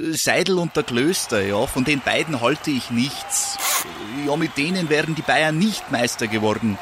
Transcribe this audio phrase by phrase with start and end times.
[0.00, 3.58] Äh, Seidel und der Klöster, ja, von den beiden halte ich nichts.
[4.26, 6.78] Ja, mit denen wären die Bayern nicht Meister geworden.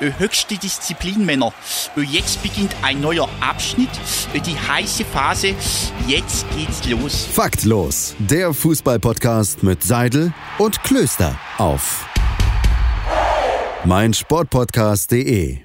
[0.00, 1.52] Äh, höchste Disziplin, Männer.
[1.96, 3.90] Äh, jetzt beginnt ein neuer Abschnitt,
[4.34, 5.54] die heiße Phase.
[6.06, 7.26] Jetzt geht's los.
[7.32, 12.06] Faktlos, der Fußballpodcast mit Seidel und Klöster auf
[13.84, 15.58] meinsportpodcast.de.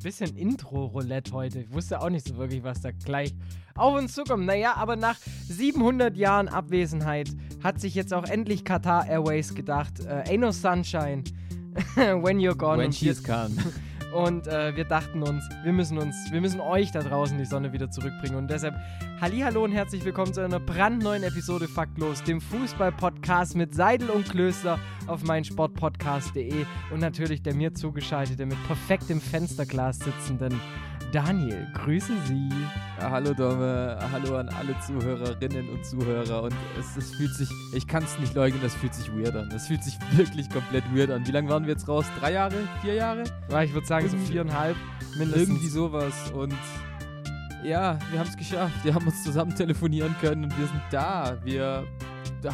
[0.00, 1.60] Bisschen Intro-Roulette heute.
[1.60, 3.34] Ich wusste auch nicht so wirklich, was da gleich
[3.78, 4.46] auf uns zukommt.
[4.46, 5.16] Naja, aber nach
[5.48, 7.30] 700 Jahren Abwesenheit
[7.62, 11.24] hat sich jetzt auch endlich Qatar Airways gedacht, äh, ain't no sunshine
[11.96, 12.78] when you're gone.
[12.78, 13.50] When she's gone.
[14.14, 17.74] Und äh, wir dachten uns, wir müssen uns, wir müssen euch da draußen die Sonne
[17.74, 18.36] wieder zurückbringen.
[18.36, 18.74] Und deshalb
[19.20, 24.78] Hallo und herzlich willkommen zu einer brandneuen Episode Faktlos, dem Fußball-Podcast mit Seidel und Klöster
[25.08, 30.58] auf meinsportpodcast.de und natürlich der mir zugeschaltete, mit perfektem Fensterglas sitzenden
[31.12, 32.50] Daniel, grüße Sie.
[33.00, 36.42] Ja, hallo Dome, hallo an alle Zuhörerinnen und Zuhörer.
[36.42, 39.48] Und es, es fühlt sich, ich kann es nicht leugnen, das fühlt sich weird an.
[39.48, 41.26] Das fühlt sich wirklich komplett weird an.
[41.26, 42.04] Wie lange waren wir jetzt raus?
[42.20, 42.56] Drei Jahre?
[42.82, 43.24] Vier Jahre?
[43.50, 44.76] Ja, ich würde sagen Irgendwie- so viereinhalb
[45.16, 45.48] mindestens.
[45.48, 46.30] Irgendwie sowas.
[46.32, 46.54] Und
[47.64, 48.74] ja, wir haben es geschafft.
[48.84, 51.38] Wir haben uns zusammen telefonieren können und wir sind da.
[51.42, 51.84] Wir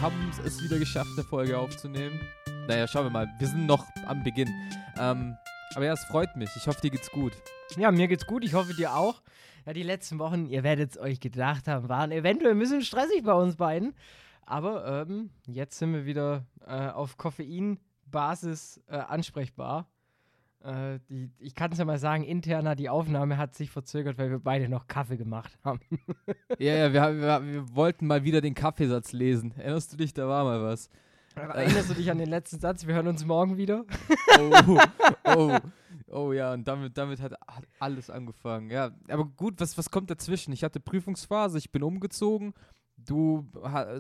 [0.01, 2.21] haben es wieder geschafft, eine Folge aufzunehmen.
[2.69, 3.29] Naja, schauen wir mal.
[3.39, 4.49] Wir sind noch am Beginn.
[4.97, 5.37] Ähm,
[5.75, 6.51] aber ja, es freut mich.
[6.57, 7.33] Ich hoffe, dir geht's gut.
[7.77, 9.23] Ja, mir geht's gut, ich hoffe dir auch.
[9.67, 13.23] Ja, die letzten Wochen, ihr werdet es euch gedacht haben, waren eventuell ein bisschen stressig
[13.25, 13.95] bei uns beiden.
[14.47, 19.89] Aber ähm, jetzt sind wir wieder äh, auf Koffeinbasis äh, ansprechbar.
[20.63, 24.31] Äh, die, ich kann es ja mal sagen, interner, die Aufnahme hat sich verzögert, weil
[24.31, 25.81] wir beide noch Kaffee gemacht haben.
[26.59, 29.55] Ja, ja, wir, wir, wir wollten mal wieder den Kaffeesatz lesen.
[29.57, 30.89] Erinnerst du dich, da war mal was.
[31.35, 32.87] Erinnerst du dich an den letzten Satz?
[32.87, 33.85] Wir hören uns morgen wieder.
[34.39, 34.79] Oh,
[35.25, 35.59] oh,
[36.09, 37.35] oh ja, und damit, damit hat,
[37.79, 38.71] alles angefangen.
[38.71, 40.53] Ja, aber gut, was, was kommt dazwischen?
[40.53, 42.55] Ich hatte Prüfungsphase, ich bin umgezogen.
[42.97, 43.49] Du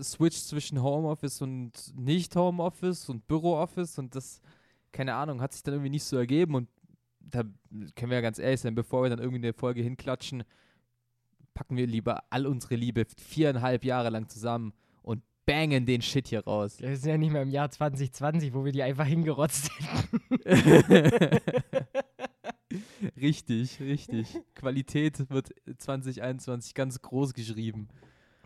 [0.00, 4.40] switcht zwischen Homeoffice und nicht Homeoffice und Bürooffice und das,
[4.92, 6.68] keine Ahnung, hat sich dann irgendwie nicht so ergeben und
[7.20, 7.42] da
[7.96, 10.44] können wir ja ganz ehrlich sein, bevor wir dann irgendwie eine Folge hinklatschen,
[11.54, 14.72] packen wir lieber all unsere Liebe viereinhalb Jahre lang zusammen
[15.46, 16.80] bangen den Shit hier raus.
[16.80, 20.20] Wir sind ja nicht mehr im Jahr 2020, wo wir die einfach hingerotzt hätten.
[23.20, 24.40] richtig, richtig.
[24.54, 27.88] Qualität wird 2021 ganz groß geschrieben.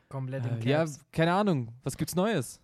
[0.08, 1.72] Komplett im Äh, ja, keine Ahnung.
[1.82, 2.60] Was gibt's Neues?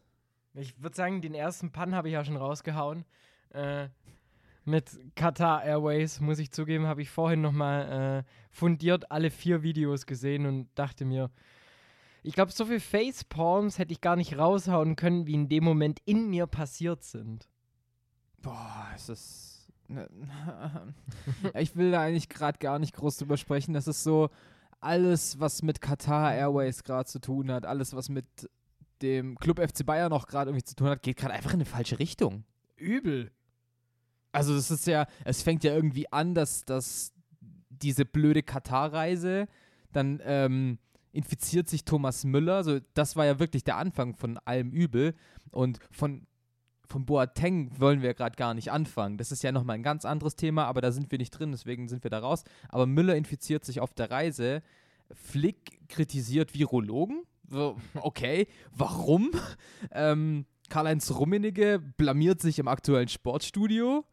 [0.54, 3.04] Ich würde sagen, den ersten Pan habe ich ja schon rausgehauen.
[3.50, 3.88] Äh,
[4.64, 10.06] mit Qatar Airways, muss ich zugeben, habe ich vorhin nochmal äh, fundiert alle vier Videos
[10.06, 11.30] gesehen und dachte mir,
[12.24, 16.00] ich glaube, so viel Facepalms hätte ich gar nicht raushauen können, wie in dem Moment
[16.06, 17.48] in mir passiert sind.
[18.40, 19.68] Boah, es ist.
[19.88, 20.08] ne-
[21.54, 23.74] ich will da eigentlich gerade gar nicht groß drüber sprechen.
[23.74, 24.30] Das ist so
[24.80, 28.26] alles, was mit Qatar Airways gerade zu tun hat, alles, was mit
[29.02, 31.64] dem Club FC Bayern noch gerade irgendwie zu tun hat, geht gerade einfach in eine
[31.66, 32.44] falsche Richtung.
[32.76, 33.30] Übel.
[34.32, 37.12] Also es ist ja, es fängt ja irgendwie an, dass, dass
[37.68, 39.46] diese blöde Katar-Reise,
[39.92, 40.78] dann ähm,
[41.14, 45.14] infiziert sich Thomas Müller, so das war ja wirklich der Anfang von allem Übel
[45.50, 46.26] und von
[46.86, 49.16] von Boateng wollen wir gerade gar nicht anfangen.
[49.16, 51.88] Das ist ja nochmal ein ganz anderes Thema, aber da sind wir nicht drin, deswegen
[51.88, 52.44] sind wir da raus.
[52.68, 54.62] Aber Müller infiziert sich auf der Reise.
[55.12, 57.22] Flick kritisiert Virologen.
[57.94, 59.30] Okay, warum?
[59.92, 64.04] Ähm, Karl-Heinz Rummenigge blamiert sich im aktuellen Sportstudio,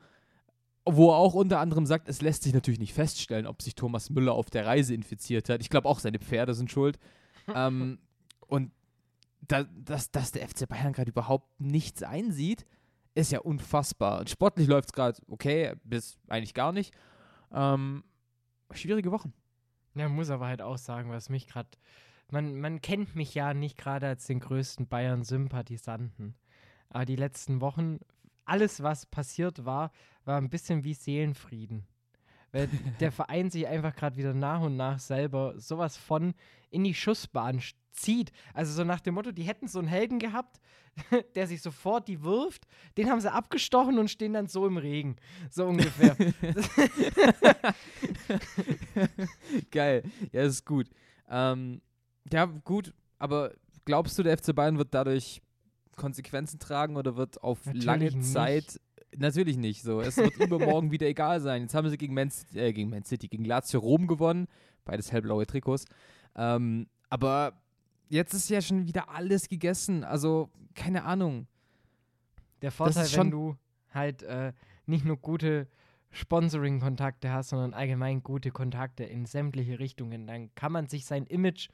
[0.85, 4.09] wo er auch unter anderem sagt, es lässt sich natürlich nicht feststellen, ob sich Thomas
[4.09, 5.61] Müller auf der Reise infiziert hat.
[5.61, 6.99] Ich glaube auch seine Pferde sind schuld.
[7.55, 7.99] ähm,
[8.47, 8.71] und
[9.41, 12.65] da, dass, dass der FC Bayern gerade überhaupt nichts einsieht,
[13.13, 14.19] ist ja unfassbar.
[14.19, 16.93] Und sportlich läuft es gerade okay, bis eigentlich gar nicht.
[17.51, 18.03] Ähm,
[18.71, 19.33] schwierige Wochen.
[19.95, 21.69] Ja, muss aber halt auch sagen, was mich gerade.
[22.29, 26.35] Man, man kennt mich ja nicht gerade als den größten Bayern-Sympathisanten.
[26.87, 27.99] Aber die letzten Wochen,
[28.45, 29.91] alles, was passiert war,
[30.25, 31.85] war ein bisschen wie Seelenfrieden.
[32.51, 32.67] Weil
[32.99, 36.33] der Verein sich einfach gerade wieder nach und nach selber sowas von
[36.69, 38.31] in die Schussbahn sch- zieht.
[38.53, 40.59] Also so nach dem Motto, die hätten so einen Helden gehabt,
[41.35, 42.65] der sich sofort die wirft,
[42.97, 45.15] den haben sie abgestochen und stehen dann so im Regen.
[45.49, 46.15] So ungefähr.
[49.71, 50.03] Geil.
[50.31, 50.89] Ja, das ist gut.
[51.29, 51.81] Ähm,
[52.31, 53.53] ja, gut, aber
[53.85, 55.41] glaubst du, der FC Bayern wird dadurch
[55.95, 58.79] Konsequenzen tragen oder wird auf Natürlich lange nicht.
[59.17, 60.01] Natürlich nicht so.
[60.01, 61.63] Es wird übermorgen wieder egal sein.
[61.63, 64.47] Jetzt haben sie gegen Man, City, äh, gegen Man City, gegen Lazio Rom gewonnen.
[64.85, 65.85] Beides hellblaue Trikots.
[66.35, 67.53] Ähm, aber
[68.09, 70.03] jetzt ist ja schon wieder alles gegessen.
[70.03, 71.47] Also, keine Ahnung.
[72.61, 73.57] Der Vorteil, wenn du
[73.93, 74.53] halt äh,
[74.85, 75.67] nicht nur gute
[76.11, 81.69] Sponsoring-Kontakte hast, sondern allgemein gute Kontakte in sämtliche Richtungen, dann kann man sich sein Image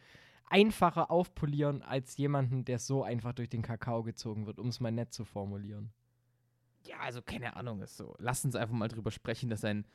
[0.45, 4.91] einfacher aufpolieren als jemanden, der so einfach durch den Kakao gezogen wird, um es mal
[4.91, 5.91] nett zu formulieren.
[6.87, 8.15] Ja, also keine Ahnung, ist so.
[8.19, 9.85] Lass uns einfach mal drüber sprechen, dass ein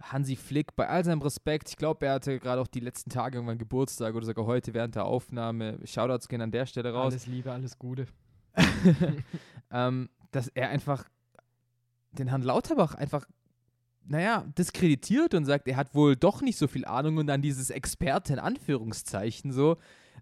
[0.00, 3.36] Hansi Flick, bei all seinem Respekt, ich glaube, er hatte gerade auch die letzten Tage
[3.36, 5.78] irgendwann Geburtstag oder sogar heute während der Aufnahme.
[5.84, 7.12] Shoutouts gehen an der Stelle raus.
[7.12, 8.06] Alles Liebe, alles Gute.
[9.70, 11.04] ähm, dass er einfach
[12.12, 13.26] den Herrn Lauterbach einfach,
[14.04, 17.70] naja, diskreditiert und sagt, er hat wohl doch nicht so viel Ahnung und dann dieses
[17.70, 19.76] Experte in Anführungszeichen so,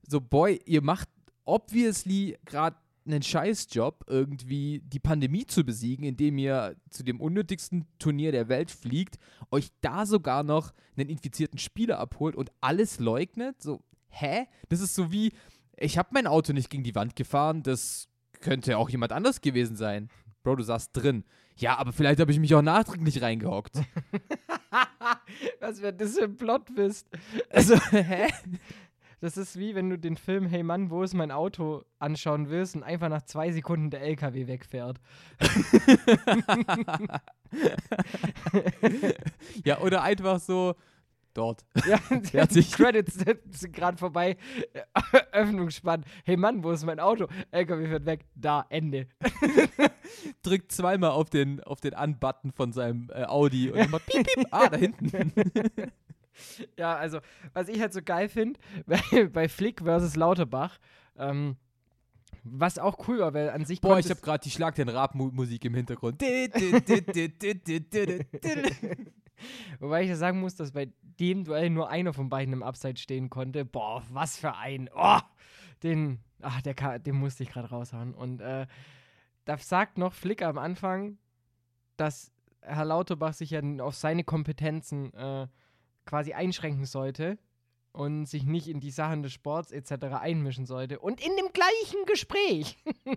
[0.08, 1.08] so, boy, ihr macht
[1.44, 2.76] obviously gerade
[3.06, 8.70] einen Scheißjob, irgendwie die Pandemie zu besiegen, indem ihr zu dem unnötigsten Turnier der Welt
[8.70, 9.16] fliegt,
[9.50, 13.62] euch da sogar noch einen infizierten Spieler abholt und alles leugnet?
[13.62, 14.46] So, hä?
[14.68, 15.32] Das ist so wie,
[15.76, 18.08] ich habe mein Auto nicht gegen die Wand gefahren, das
[18.40, 20.08] könnte auch jemand anders gewesen sein.
[20.42, 21.24] Bro, du saßt drin.
[21.56, 23.76] Ja, aber vielleicht habe ich mich auch nachträglich reingehockt.
[25.60, 27.08] Was wäre das für ein Plot bist?
[27.50, 28.28] Also, hä?
[29.20, 32.76] Das ist wie wenn du den Film Hey Mann, wo ist mein Auto anschauen willst
[32.76, 35.00] und einfach nach zwei Sekunden der LKW wegfährt.
[39.64, 40.74] ja, oder einfach so
[41.36, 41.64] dort.
[41.86, 44.36] Ja, die Credits sind gerade vorbei.
[45.32, 46.04] Öffnungsspann.
[46.24, 47.28] Hey Mann, wo ist mein Auto?
[47.50, 48.26] LKW fährt weg.
[48.34, 49.08] Da, Ende.
[50.42, 54.46] Drückt zweimal auf den, auf den An-Button von seinem äh, Audi und macht piep, piep.
[54.50, 55.32] Ah, da hinten.
[56.78, 57.20] ja, also,
[57.52, 58.58] was ich halt so geil finde,
[59.32, 60.78] bei, Flick versus Lauterbach,
[61.16, 61.56] ähm,
[62.44, 63.80] was auch cool war, weil an sich.
[63.80, 66.22] Boah, ich habe gerade die Schlag den Rap-Musik im Hintergrund.
[69.80, 72.98] Wobei ich ja sagen muss, dass bei dem Duell nur einer von beiden im Upside
[72.98, 73.64] stehen konnte.
[73.64, 74.88] Boah, was für ein.
[74.94, 75.18] Oh,
[75.82, 76.20] den.
[76.42, 78.14] Ach, der, den musste ich gerade raushauen.
[78.14, 78.66] Und äh,
[79.44, 81.18] da sagt noch Flick am Anfang,
[81.96, 85.48] dass Herr Lauterbach sich ja auf seine Kompetenzen äh,
[86.06, 87.36] quasi einschränken sollte
[87.96, 90.16] und sich nicht in die Sachen des Sports etc.
[90.20, 90.98] einmischen sollte.
[90.98, 92.76] Und in dem gleichen Gespräch,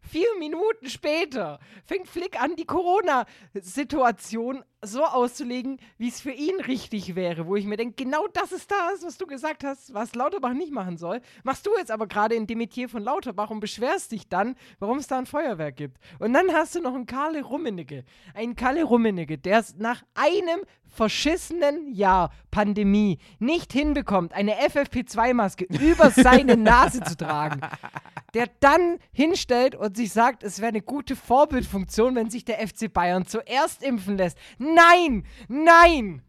[0.00, 7.14] vier Minuten später, fängt Flick an, die Corona-Situation so auszulegen, wie es für ihn richtig
[7.14, 10.52] wäre, wo ich mir denke, genau das ist das, was du gesagt hast, was Lauterbach
[10.52, 11.20] nicht machen soll.
[11.44, 14.98] Machst du jetzt aber gerade in dem Metier von Lauterbach und beschwerst dich dann, warum
[14.98, 15.98] es da ein Feuerwerk gibt.
[16.18, 20.60] Und dann hast du noch einen Karle Rummenigge, einen Kalle Rummenigge, der es nach einem
[20.96, 27.60] verschissenen Jahr Pandemie nicht hinbekommt, eine FFP2-Maske über seine Nase zu tragen,
[28.34, 32.92] der dann hinstellt und sich sagt, es wäre eine gute Vorbildfunktion, wenn sich der FC
[32.92, 34.38] Bayern zuerst impfen lässt.
[34.76, 35.24] Nein!
[35.48, 36.22] Nein!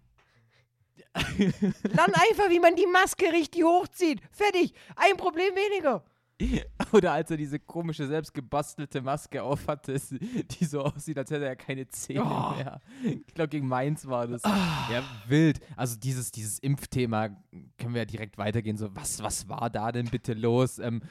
[1.38, 4.22] Lern einfach, wie man die Maske richtig hochzieht.
[4.32, 4.74] Fertig.
[4.96, 6.04] Ein Problem weniger.
[6.94, 10.00] Oder als er diese komische, selbstgebastelte Maske aufhatte,
[10.60, 12.56] die so aussieht, als hätte er keine Zähne oh.
[12.56, 12.80] mehr.
[13.04, 14.44] Ich glaube, gegen Mainz war das.
[14.46, 14.50] Oh.
[14.92, 15.60] Ja, wild.
[15.76, 17.30] Also dieses, dieses Impfthema
[17.78, 18.78] können wir ja direkt weitergehen.
[18.78, 20.80] So, was, was war da denn bitte los?
[20.80, 21.02] Ähm,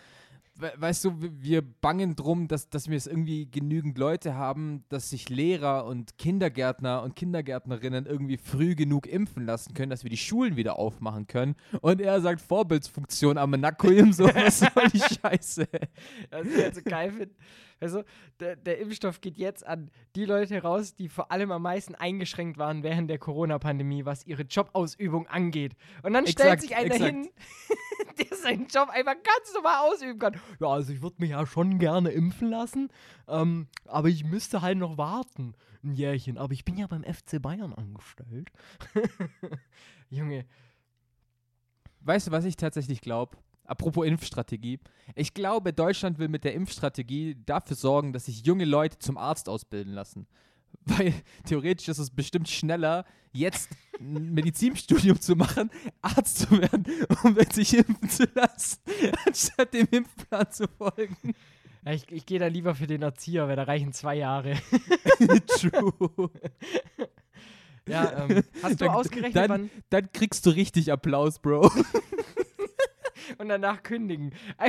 [0.58, 5.28] weißt du, wir bangen drum, dass, dass wir es irgendwie genügend Leute haben, dass sich
[5.28, 10.56] Lehrer und Kindergärtner und Kindergärtnerinnen irgendwie früh genug impfen lassen können, dass wir die Schulen
[10.56, 11.56] wieder aufmachen können.
[11.80, 15.68] Und er sagt Vorbildsfunktion am Nakoim, so was soll die Scheiße.
[16.30, 17.30] Was ich halt so geil.
[17.80, 18.04] Also,
[18.40, 22.58] der, der, Impfstoff geht jetzt an die Leute raus, die vor allem am meisten eingeschränkt
[22.58, 25.74] waren während der Corona-Pandemie, was ihre Jobausübung angeht.
[26.02, 27.10] Und dann exakt, stellt sich einer exakt.
[27.10, 27.28] hin,
[28.18, 30.40] der seinen Job einfach ganz normal ausüben kann.
[30.58, 32.88] Ja, also ich würde mich ja schon gerne impfen lassen,
[33.28, 35.54] ähm, aber ich müsste halt noch warten.
[35.84, 36.38] Ein Jährchen.
[36.38, 38.50] Aber ich bin ja beim FC Bayern angestellt.
[40.10, 40.46] Junge.
[42.00, 43.36] Weißt du, was ich tatsächlich glaube?
[43.66, 44.80] Apropos Impfstrategie.
[45.14, 49.48] Ich glaube, Deutschland will mit der Impfstrategie dafür sorgen, dass sich junge Leute zum Arzt
[49.48, 50.26] ausbilden lassen.
[50.84, 55.70] Weil theoretisch ist es bestimmt schneller, jetzt ein Medizinstudium zu machen,
[56.00, 56.86] Arzt zu werden,
[57.22, 58.78] um sich impfen zu lassen,
[59.26, 61.34] anstatt dem Impfplan zu folgen.
[61.88, 64.54] Ich, ich gehe da lieber für den Erzieher, weil da reichen zwei Jahre.
[65.46, 66.30] True.
[67.88, 69.70] Ja, ähm, hast du dann, ausgerechnet, dann, wann...
[69.90, 71.70] Dann kriegst du richtig Applaus, Bro.
[73.38, 74.34] Und danach kündigen.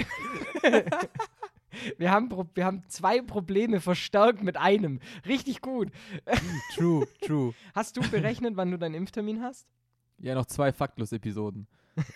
[1.98, 5.00] Wir haben, wir haben zwei Probleme verstärkt mit einem.
[5.28, 5.92] Richtig gut.
[6.76, 7.54] True, true.
[7.76, 9.68] Hast du berechnet, wann du deinen Impftermin hast?
[10.18, 11.68] Ja, noch zwei Faktlos-Episoden.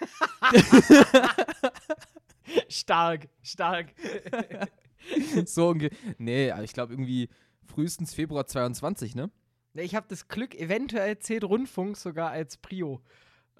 [2.69, 3.93] stark, stark.
[5.45, 5.75] so,
[6.17, 7.29] nee, ich glaube irgendwie
[7.65, 9.29] frühestens Februar 22, ne?
[9.73, 13.01] Ich habe das Glück, eventuell zählt Rundfunk sogar als Prio.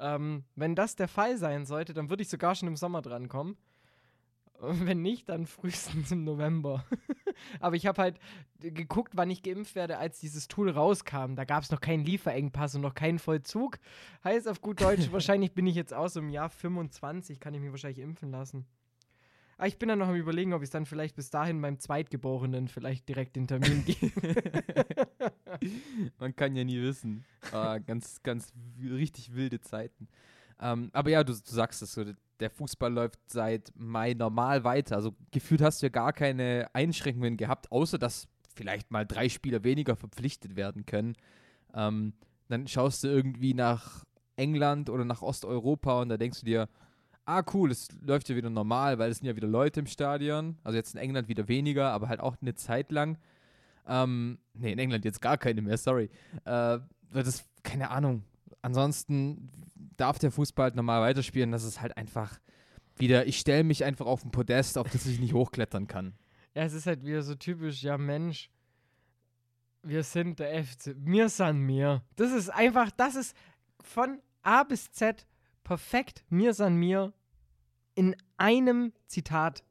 [0.01, 3.55] Ähm, wenn das der Fall sein sollte, dann würde ich sogar schon im Sommer drankommen.
[4.62, 6.86] Und wenn nicht, dann frühestens im November.
[7.60, 8.20] Aber ich habe halt
[8.60, 11.36] geguckt, wann ich geimpft werde, als dieses Tool rauskam.
[11.36, 13.79] Da gab es noch keinen Lieferengpass und noch keinen Vollzug.
[14.24, 17.72] Heißt auf gut Deutsch, wahrscheinlich bin ich jetzt aus im Jahr 25, kann ich mich
[17.72, 18.67] wahrscheinlich impfen lassen.
[19.62, 21.77] Aber ich bin dann noch am überlegen, ob ich es dann vielleicht bis dahin beim
[21.77, 24.10] Zweitgeborenen vielleicht direkt den Termin gebe.
[26.18, 27.24] Man kann ja nie wissen.
[27.51, 30.08] Ah, ganz, ganz richtig wilde Zeiten.
[30.60, 32.03] Ähm, aber ja, du, du sagst es so,
[32.39, 34.96] der Fußball läuft seit Mai normal weiter.
[34.96, 39.63] Also gefühlt hast du ja gar keine Einschränkungen gehabt, außer dass vielleicht mal drei Spieler
[39.63, 41.15] weniger verpflichtet werden können.
[41.75, 42.13] Ähm,
[42.48, 44.06] dann schaust du irgendwie nach
[44.38, 46.68] England oder nach Osteuropa und da denkst du dir,
[47.25, 50.58] ah cool, es läuft ja wieder normal, weil es sind ja wieder Leute im Stadion.
[50.63, 53.18] Also jetzt in England wieder weniger, aber halt auch eine Zeit lang.
[53.88, 56.10] Ähm, nee, in England jetzt gar keine mehr, sorry.
[56.46, 56.80] Äh,
[57.12, 58.24] das keine Ahnung.
[58.62, 59.50] Ansonsten
[59.98, 61.51] darf der Fußball halt normal weiterspielen.
[61.51, 62.40] Das ist halt einfach
[62.98, 66.13] wieder, ich stelle mich einfach auf ein Podest, auf das ich nicht hochklettern kann.
[66.54, 68.50] Ja, es ist halt wieder so typisch, ja Mensch,
[69.84, 72.04] wir sind der FC, wir sind mir.
[72.18, 73.38] Das ist einfach, das ist
[73.80, 75.25] von A bis Z
[75.63, 77.13] perfekt, mir sind mir,
[77.96, 79.63] in einem Zitat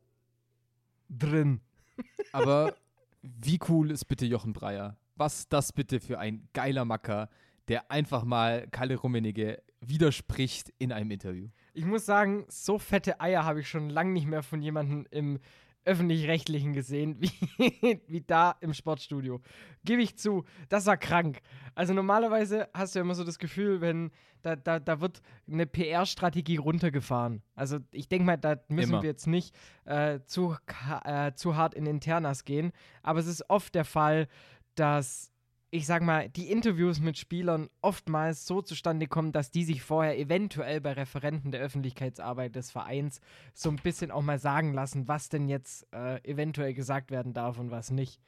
[1.09, 1.61] drin.
[2.33, 2.75] Aber
[3.23, 4.97] wie cool ist bitte Jochen Breyer?
[5.17, 7.29] Was das bitte für ein geiler Macker,
[7.69, 11.49] der einfach mal Kalle Rummenigge widerspricht in einem Interview.
[11.73, 15.39] Ich muss sagen, so fette Eier habe ich schon lange nicht mehr von jemandem im
[15.85, 19.41] öffentlich-rechtlichen gesehen, wie, wie da im Sportstudio.
[19.85, 21.41] Gebe ich zu, das war krank.
[21.75, 24.11] Also normalerweise hast du ja immer so das Gefühl, wenn
[24.43, 25.21] da, da, da wird
[25.51, 27.43] eine PR-Strategie runtergefahren.
[27.55, 29.03] Also ich denke mal, da müssen immer.
[29.03, 30.57] wir jetzt nicht äh, zu,
[31.05, 32.73] äh, zu hart in Internas gehen,
[33.03, 34.29] aber es ist oft der Fall,
[34.75, 35.30] dass
[35.73, 40.19] ich sag mal, die Interviews mit Spielern oftmals so zustande kommen, dass die sich vorher
[40.19, 43.21] eventuell bei Referenten der Öffentlichkeitsarbeit des Vereins
[43.55, 47.59] so ein bisschen auch mal sagen lassen, was denn jetzt äh, eventuell gesagt werden darf
[47.59, 48.21] und was nicht.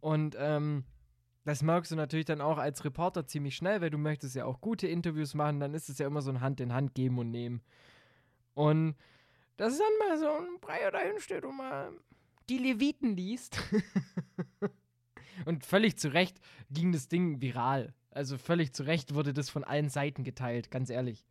[0.00, 0.84] Und ähm,
[1.44, 4.60] das merkst du natürlich dann auch als Reporter ziemlich schnell, weil du möchtest ja auch
[4.60, 7.30] gute Interviews machen, dann ist es ja immer so ein Hand in Hand geben und
[7.30, 7.62] nehmen.
[8.52, 8.94] Und
[9.56, 11.92] das ist dann mal so ein Breyer dahin steht und mal
[12.50, 13.58] die Leviten liest.
[15.44, 16.38] Und völlig zu Recht
[16.70, 17.94] ging das Ding viral.
[18.10, 21.24] Also völlig zu Recht wurde das von allen Seiten geteilt, ganz ehrlich.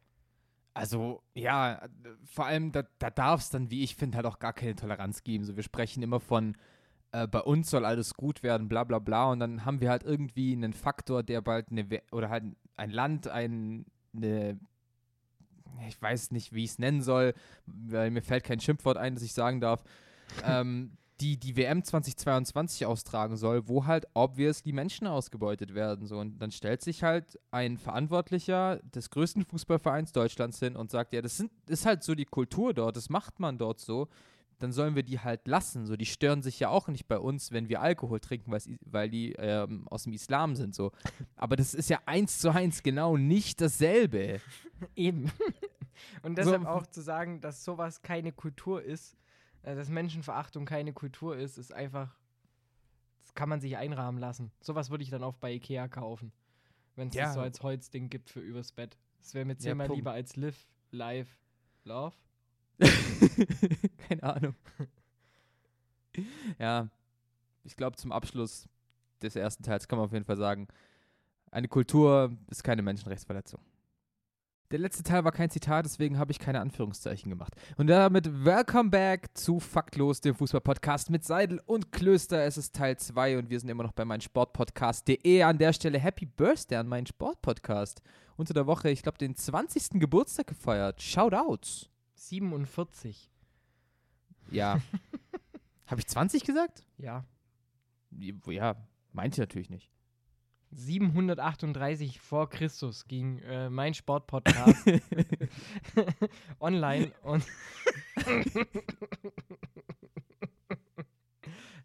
[0.73, 1.81] Also, ja,
[2.25, 5.23] vor allem, da, da darf es dann, wie ich finde, halt auch gar keine Toleranz
[5.23, 5.45] geben.
[5.45, 6.57] So, wir sprechen immer von,
[7.11, 9.31] äh, bei uns soll alles gut werden, bla bla bla.
[9.31, 12.43] Und dann haben wir halt irgendwie einen Faktor, der bald eine, oder halt
[12.75, 14.59] ein Land, ein, eine,
[15.87, 17.35] ich weiß nicht, wie ich es nennen soll,
[17.67, 19.83] weil mir fällt kein Schimpfwort ein, das ich sagen darf.
[20.45, 26.07] ähm, die die WM 2022 austragen soll, wo halt obviously Menschen ausgebeutet werden.
[26.07, 26.17] So.
[26.17, 31.21] Und dann stellt sich halt ein Verantwortlicher des größten Fußballvereins Deutschlands hin und sagt, ja,
[31.21, 34.07] das sind, ist halt so die Kultur dort, das macht man dort so.
[34.59, 35.85] Dann sollen wir die halt lassen.
[35.85, 38.51] So, die stören sich ja auch nicht bei uns, wenn wir Alkohol trinken,
[38.85, 40.73] weil die ähm, aus dem Islam sind.
[40.73, 40.91] So.
[41.35, 44.39] Aber das ist ja eins zu eins genau nicht dasselbe.
[44.95, 45.31] Eben.
[46.21, 46.67] Und deshalb so.
[46.67, 49.17] auch zu sagen, dass sowas keine Kultur ist,
[49.63, 52.15] dass Menschenverachtung keine Kultur ist, ist einfach,
[53.21, 54.51] das kann man sich einrahmen lassen.
[54.61, 56.31] Sowas würde ich dann auch bei Ikea kaufen,
[56.95, 57.25] wenn es ja.
[57.25, 58.97] das so als Holzding gibt für übers Bett.
[59.19, 61.39] Das wäre mir zehnmal ja, lieber als Live, Live,
[61.85, 62.15] Love.
[64.09, 64.55] keine Ahnung.
[66.59, 66.89] ja,
[67.63, 68.67] ich glaube, zum Abschluss
[69.21, 70.67] des ersten Teils kann man auf jeden Fall sagen,
[71.51, 73.61] eine Kultur ist keine Menschenrechtsverletzung.
[74.71, 77.53] Der letzte Teil war kein Zitat, deswegen habe ich keine Anführungszeichen gemacht.
[77.77, 82.43] Und damit welcome back zu Faktlos, dem Fußball-Podcast mit Seidel und Klöster.
[82.43, 85.43] Es ist Teil 2 und wir sind immer noch bei meinsportpodcast.de.
[85.43, 88.01] An der Stelle Happy Birthday an meinen Sportpodcast.
[88.35, 89.99] Unter der Woche, ich glaube, den 20.
[89.99, 91.01] Geburtstag gefeiert.
[91.01, 91.89] Shoutouts.
[92.15, 93.29] 47.
[94.49, 94.81] Ja.
[95.85, 96.83] habe ich 20 gesagt?
[96.97, 97.25] Ja.
[98.47, 98.75] Ja,
[99.11, 99.91] meinte ich natürlich nicht.
[100.75, 104.85] 738 vor Christus ging äh, mein Sportpodcast
[106.59, 107.45] online und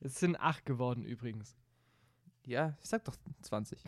[0.01, 1.57] es sind acht geworden übrigens.
[2.47, 3.79] Ja, ich sag doch 20.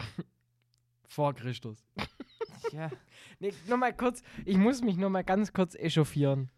[1.09, 1.83] vor Christus.
[2.73, 2.91] ja.
[3.39, 6.51] Nee, nur mal kurz, ich muss mich nur mal ganz kurz echauffieren.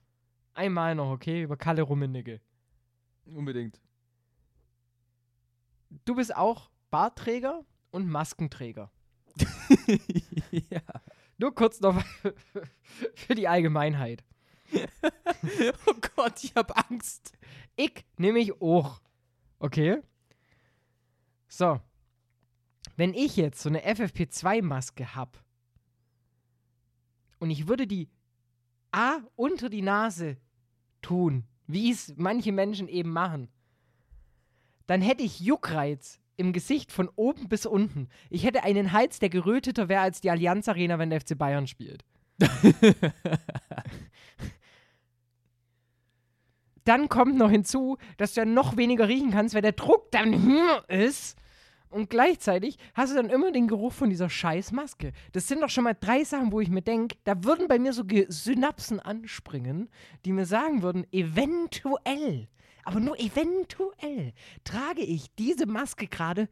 [0.55, 2.41] Einmal noch, okay, über Kalle Rummenigge.
[3.25, 3.81] Unbedingt.
[6.05, 7.65] Du bist auch Bartträger?
[7.93, 8.91] Und Maskenträger.
[10.51, 10.83] ja.
[11.39, 12.03] Nur kurz noch
[13.15, 14.25] für die Allgemeinheit.
[15.87, 17.33] oh Gott, ich hab Angst.
[17.77, 19.01] Ich nehme ich auch.
[19.59, 20.01] Okay?
[21.49, 21.81] So.
[22.97, 25.43] Wenn ich jetzt so eine FFP2-Maske hab
[27.39, 28.11] und ich würde die
[28.91, 30.37] A unter die Nase
[31.01, 33.49] tun, wie es manche Menschen eben machen,
[34.87, 38.09] dann hätte ich Juckreiz im Gesicht von oben bis unten.
[38.31, 41.67] Ich hätte einen Hals, der geröteter wäre als die Allianz Arena, wenn der FC Bayern
[41.67, 42.05] spielt.
[46.85, 50.43] dann kommt noch hinzu, dass du dann noch weniger riechen kannst, weil der Druck dann
[50.43, 51.39] höher ist.
[51.93, 55.13] Und gleichzeitig hast du dann immer den Geruch von dieser scheiß Maske.
[55.33, 57.93] Das sind doch schon mal drei Sachen, wo ich mir denke, da würden bei mir
[57.93, 59.91] so Synapsen anspringen,
[60.25, 62.49] die mir sagen würden, eventuell,
[62.85, 64.33] aber nur eventuell,
[64.65, 66.49] trage ich diese Maske gerade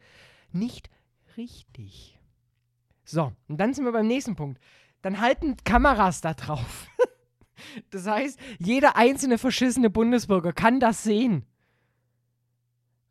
[0.53, 0.91] nicht
[1.37, 2.19] richtig.
[3.05, 4.61] So, und dann sind wir beim nächsten Punkt.
[5.03, 6.87] Dann halten Kameras da drauf.
[7.91, 11.45] das heißt, jeder einzelne verschissene Bundesbürger kann das sehen.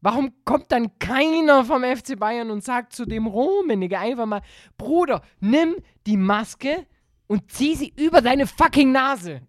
[0.02, 4.42] Warum kommt dann keiner vom FC Bayern und sagt zu dem Rummenigge einfach mal,
[4.78, 5.76] Bruder, nimm
[6.08, 6.86] die Maske
[7.28, 9.42] und zieh sie über deine fucking Nase.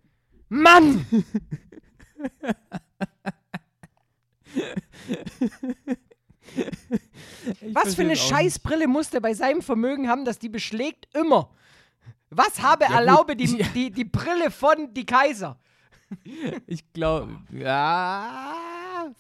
[0.49, 1.07] Mann!
[7.73, 11.51] Was für eine Scheißbrille muss der bei seinem Vermögen haben, dass die beschlägt immer?
[12.31, 15.59] Was habe Ja, erlaube die, die, die Brille von die Kaiser?
[16.67, 18.57] Ich glaube, ja,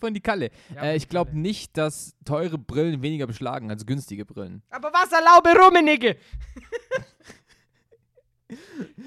[0.00, 0.50] von die Kalle.
[0.74, 4.62] Ja, äh, ich glaube nicht, dass teure Brillen weniger beschlagen als günstige Brillen.
[4.70, 6.16] Aber was erlaube Rummenigge?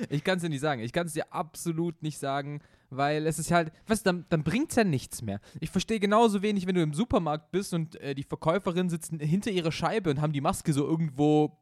[0.10, 0.82] Ich kann es dir nicht sagen.
[0.82, 2.62] Ich kann es dir absolut nicht sagen,
[2.98, 5.40] weil es ist halt, was, dann, dann bringt es ja nichts mehr.
[5.60, 9.52] Ich verstehe genauso wenig, wenn du im Supermarkt bist und äh, die Verkäuferinnen sitzen hinter
[9.52, 11.58] ihrer Scheibe und haben die Maske so irgendwo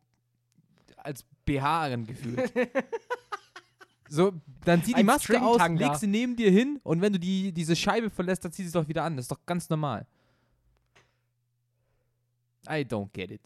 [0.98, 2.52] als BH angefühlt.
[4.10, 4.34] so,
[4.66, 7.76] dann zieh die Maske aus, leg sie neben dir hin und wenn du die, diese
[7.76, 9.18] Scheibe verlässt, dann zieh sie doch wieder an.
[9.18, 10.06] Das ist doch ganz normal.
[12.68, 13.42] I don't get it.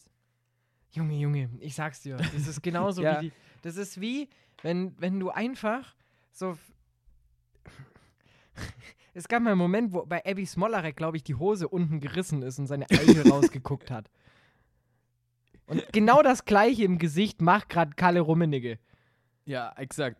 [0.91, 3.21] Junge, Junge, ich sag's dir, das ist genauso Ja.
[3.21, 4.29] wie die, das ist wie,
[4.61, 5.95] wenn, wenn du einfach
[6.31, 6.57] so,
[9.13, 12.41] es gab mal einen Moment, wo bei Abby Smolarek, glaube ich, die Hose unten gerissen
[12.41, 14.09] ist und seine Eichel rausgeguckt hat.
[15.67, 18.77] Und genau das gleiche im Gesicht macht gerade Kalle Rummenigge.
[19.45, 20.17] Ja, exakt.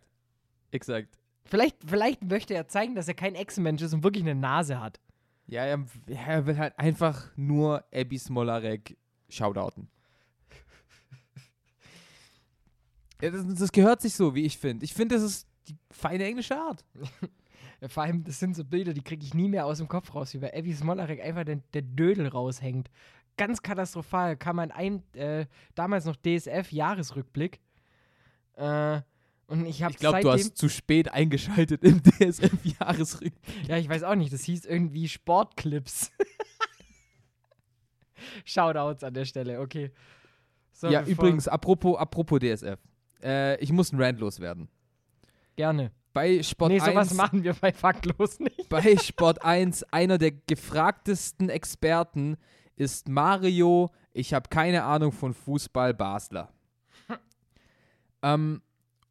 [0.70, 1.18] Exakt.
[1.44, 4.98] Vielleicht, vielleicht möchte er zeigen, dass er kein Echsenmensch ist und wirklich eine Nase hat.
[5.46, 8.96] Ja, er, er will halt einfach nur Abby Smolarek
[9.28, 9.88] shoutouten.
[13.22, 14.84] Ja, das, das gehört sich so, wie ich finde.
[14.84, 16.84] Ich finde, das ist die feine englische Art.
[17.80, 20.14] Ja, Vor allem, das sind so Bilder, die kriege ich nie mehr aus dem Kopf
[20.14, 22.90] raus, wie bei Abby Smolarek einfach der, der Dödel raushängt.
[23.36, 24.36] Ganz katastrophal.
[24.36, 27.60] Kam man ein, äh, damals noch DSF-Jahresrückblick.
[28.54, 29.00] Äh,
[29.48, 33.68] und ich habe Ich glaube, du hast zu spät eingeschaltet im DSF-Jahresrückblick.
[33.68, 36.10] ja, ich weiß auch nicht, das hieß irgendwie Sportclips.
[38.44, 39.90] Shoutouts an der Stelle, okay.
[40.72, 42.78] So, Ja, übrigens, apropos, apropos DSF.
[43.22, 44.68] Äh, ich muss einen Rant loswerden.
[45.56, 45.90] Gerne.
[46.16, 48.70] Bei Sport nee, sowas 1 machen wir bei Faktlos nicht.
[48.70, 52.38] bei Sport 1 einer der gefragtesten Experten
[52.74, 56.50] ist Mario, ich habe keine Ahnung von Fußball, Basler.
[58.22, 58.62] ähm,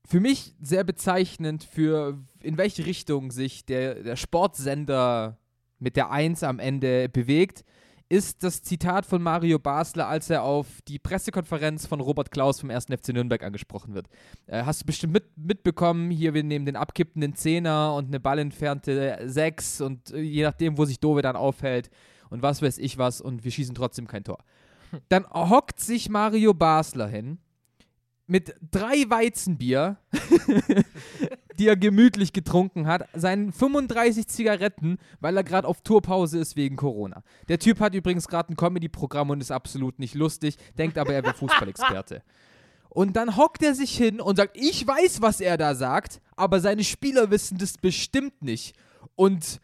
[0.04, 5.38] für mich sehr bezeichnend für in welche Richtung sich der, der Sportsender
[5.78, 7.64] mit der 1 am Ende bewegt,
[8.08, 12.70] ist das Zitat von Mario Basler, als er auf die Pressekonferenz von Robert Klaus vom
[12.70, 12.86] 1.
[12.86, 14.08] FC Nürnberg angesprochen wird.
[14.46, 19.20] Äh, hast du bestimmt mit, mitbekommen, hier wir nehmen den abkippenden Zehner und eine ballentfernte
[19.24, 21.90] 6 und äh, je nachdem, wo sich Dove dann aufhält
[22.30, 24.44] und was weiß ich was und wir schießen trotzdem kein Tor.
[25.10, 27.40] Dann hockt sich Mario Basler hin
[28.28, 29.98] mit drei Weizenbier,
[31.60, 36.76] die er gemütlich getrunken hat, seinen 35 Zigaretten, weil er gerade auf Tourpause ist wegen
[36.76, 37.24] Corona.
[37.48, 41.24] Der Typ hat übrigens gerade ein Comedy-Programm und ist absolut nicht lustig, denkt aber, er
[41.24, 42.22] wäre Fußballexperte.
[42.90, 46.62] Und dann hockt er sich hin und sagt, ich weiß, was er da sagt, aber
[46.62, 48.76] seine Spieler wissen das bestimmt nicht.
[49.16, 49.60] Und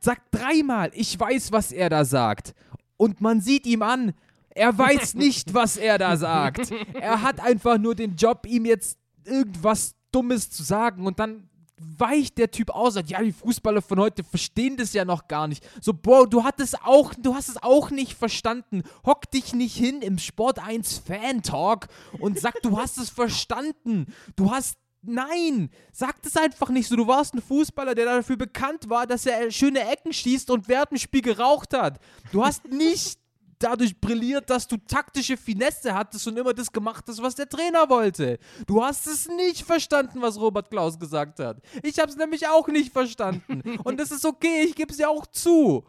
[0.00, 2.54] sagt dreimal, ich weiß, was er da sagt.
[2.96, 4.14] Und man sieht ihm an,
[4.50, 6.72] er weiß nicht, was er da sagt.
[6.94, 12.38] Er hat einfach nur den Job, ihm jetzt irgendwas Dummes zu sagen und dann weicht
[12.38, 15.66] der Typ aus sagt, ja, die Fußballer von heute verstehen das ja noch gar nicht.
[15.80, 18.82] So, Bro, du hattest auch, du hast es auch nicht verstanden.
[19.04, 21.88] Hock dich nicht hin im Sport 1 Fan Talk
[22.20, 24.06] und sag, du hast es verstanden.
[24.36, 26.96] Du hast Nein, sag das einfach nicht so.
[26.96, 30.92] Du warst ein Fußballer, der dafür bekannt war, dass er schöne Ecken schießt und während
[30.92, 32.00] dem Spiel geraucht hat.
[32.32, 33.18] Du hast nicht
[33.64, 37.88] dadurch brilliert, dass du taktische Finesse hattest und immer das gemacht hast, was der Trainer
[37.88, 38.38] wollte.
[38.66, 41.56] Du hast es nicht verstanden, was Robert Klaus gesagt hat.
[41.82, 43.62] Ich habe es nämlich auch nicht verstanden.
[43.84, 45.84] Und das ist okay, ich gebe es ja auch zu.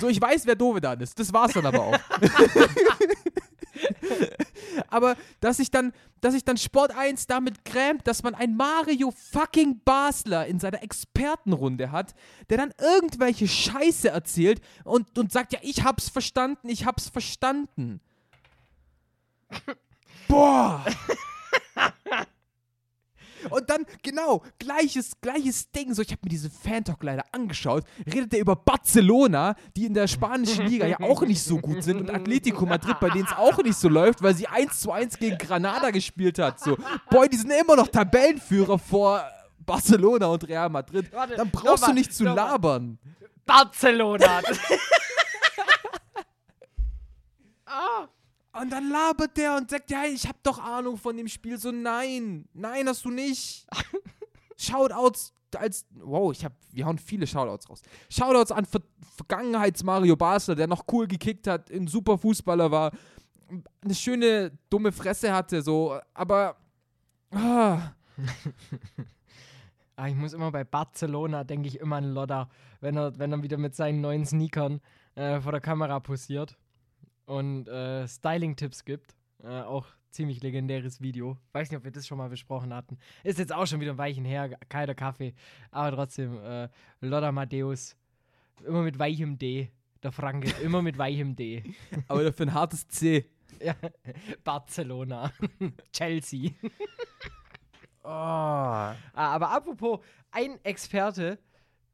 [0.00, 1.18] So, ich weiß, wer Dovedan ist.
[1.18, 1.98] Das war's dann aber auch.
[4.94, 9.10] Aber dass sich dann, dass sich dann Sport 1 damit grämt, dass man ein Mario
[9.10, 12.14] fucking Basler in seiner Expertenrunde hat,
[12.48, 18.00] der dann irgendwelche Scheiße erzählt und, und sagt, ja, ich hab's verstanden, ich hab's verstanden.
[20.28, 20.84] Boah!
[23.50, 25.94] Und dann, genau, gleiches, gleiches Ding.
[25.94, 27.84] So, ich habe mir diesen Fan-Talk leider angeschaut.
[28.06, 32.00] Redet er über Barcelona, die in der spanischen Liga ja auch nicht so gut sind
[32.00, 35.18] und Atletico Madrid, bei denen es auch nicht so läuft, weil sie 1 zu 1
[35.18, 36.60] gegen Granada gespielt hat.
[36.60, 36.76] So,
[37.10, 39.24] boy, die sind immer noch Tabellenführer vor
[39.64, 41.12] Barcelona und Real Madrid.
[41.12, 42.98] Warte, Dann brauchst nochmal, du nicht zu labern.
[43.46, 44.40] Barcelona.
[47.66, 48.08] ah.
[48.60, 51.58] Und dann labert der und sagt, ja, ich hab doch Ahnung von dem Spiel.
[51.58, 53.66] So, nein, nein, hast du nicht.
[54.56, 57.82] Shoutouts als, wow, ich hab, wir hauen viele Shoutouts raus.
[58.08, 58.80] Shoutouts an Ver
[59.16, 62.90] Vergangenheits-Mario Basler, der noch cool gekickt hat, ein super Fußballer war,
[63.80, 66.56] eine schöne, dumme Fresse hatte, so, aber,
[67.30, 67.92] ah,
[69.96, 72.48] Ah, ich muss immer bei Barcelona, denke ich immer an Lodder,
[72.80, 74.80] wenn er, wenn er wieder mit seinen neuen Sneakern
[75.14, 76.58] äh, vor der Kamera posiert
[77.26, 79.14] und äh, Styling-Tipps gibt.
[79.42, 81.36] Äh, auch ziemlich legendäres Video.
[81.52, 82.98] Weiß nicht, ob wir das schon mal besprochen hatten.
[83.24, 85.34] Ist jetzt auch schon wieder ein Weichen her, keiner Kaffee.
[85.70, 86.68] Aber trotzdem, äh,
[87.00, 87.96] Lodder Matthäus,
[88.64, 89.70] immer mit weichem D.
[90.02, 91.62] Der Franke, immer mit weichem D.
[92.08, 93.28] aber dafür ein hartes C.
[93.60, 93.74] Ja,
[94.44, 95.32] Barcelona,
[95.92, 96.50] Chelsea.
[98.02, 98.08] Oh.
[98.08, 101.38] Aber apropos, ein Experte,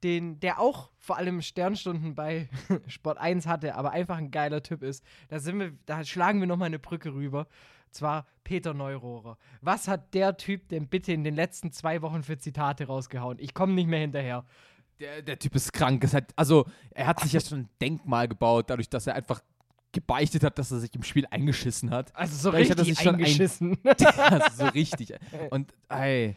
[0.03, 2.49] den, der auch vor allem Sternstunden bei
[2.87, 6.47] Sport 1 hatte, aber einfach ein geiler Typ ist, da sind wir, da schlagen wir
[6.47, 7.47] nochmal eine Brücke rüber.
[7.91, 9.37] Zwar Peter Neurohrer.
[9.63, 13.39] Was hat der Typ denn bitte in den letzten zwei Wochen für Zitate rausgehauen?
[13.41, 14.45] Ich komme nicht mehr hinterher.
[15.01, 16.07] Der, der Typ ist krank.
[16.13, 19.43] Hat, also, er hat sich ja schon ein Denkmal gebaut, dadurch, dass er einfach
[19.91, 22.15] gebeichtet hat, dass er sich im Spiel eingeschissen hat.
[22.15, 23.79] Also so Vielleicht hat er richtig sich schon ein- eingeschissen.
[24.17, 25.13] also so richtig.
[25.51, 26.37] Und ey,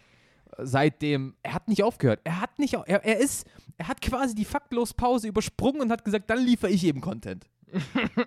[0.59, 2.21] seitdem, er hat nicht aufgehört.
[2.23, 6.03] Er hat nicht, er, er ist, er hat quasi die faktlos Pause übersprungen und hat
[6.05, 7.45] gesagt, dann liefere ich eben Content.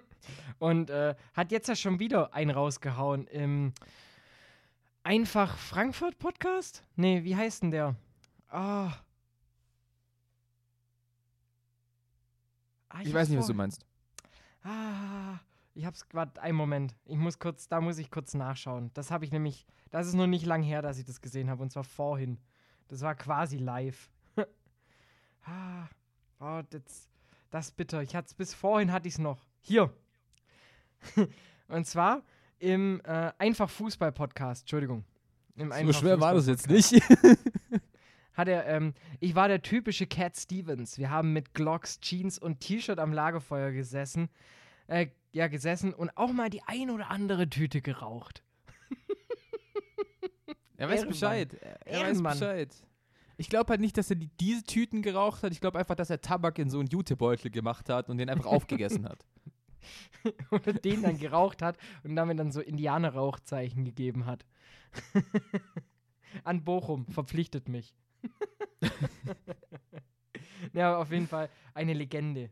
[0.59, 3.75] Und äh, hat jetzt ja schon wieder einen rausgehauen im
[5.03, 6.83] Einfach Frankfurt Podcast?
[6.97, 7.95] Nee, wie heißt denn der?
[8.49, 8.93] Ah.
[12.89, 13.85] Ah, Ich hab's weiß nicht, was du meinst.
[14.65, 15.39] Ah,
[15.77, 16.95] ich hab's gerade einen Moment.
[17.05, 18.91] Ich muss kurz, da muss ich kurz nachschauen.
[18.95, 21.63] Das habe ich nämlich, das ist noch nicht lang her, dass ich das gesehen habe
[21.63, 22.39] und zwar vorhin.
[22.89, 24.11] Das war quasi live.
[25.45, 25.87] ah,
[26.41, 27.11] oh, das,
[27.51, 28.03] das ist bitter.
[28.03, 29.47] Ich hatte bis vorhin hatte ich es noch.
[29.61, 29.93] Hier.
[31.69, 32.23] und zwar
[32.59, 34.63] im äh, Einfach Fußball Podcast.
[34.63, 35.05] Entschuldigung.
[35.57, 36.93] Im So schwer war das jetzt nicht.
[38.33, 40.97] hat er, ähm, ich war der typische Cat Stevens.
[40.97, 44.31] Wir haben mit Glocks, Jeans und T-Shirt am Lagerfeuer gesessen.
[44.87, 48.43] Äh, ja, gesessen und auch mal die ein oder andere Tüte geraucht.
[50.79, 51.09] Er weiß Ehrenmann.
[51.09, 51.55] Bescheid.
[51.55, 52.23] Er, er weiß.
[52.23, 52.75] Bescheid.
[53.39, 55.53] Ich glaube halt nicht, dass er die, diese Tüten geraucht hat.
[55.53, 58.45] Ich glaube einfach, dass er Tabak in so einen Jutebeutel gemacht hat und den einfach
[58.45, 59.25] aufgegessen hat.
[60.51, 64.45] oder den dann geraucht hat und damit dann so Indianerrauchzeichen gegeben hat.
[66.45, 67.95] An Bochum, verpflichtet mich.
[70.73, 72.51] ja, auf jeden Fall eine Legende.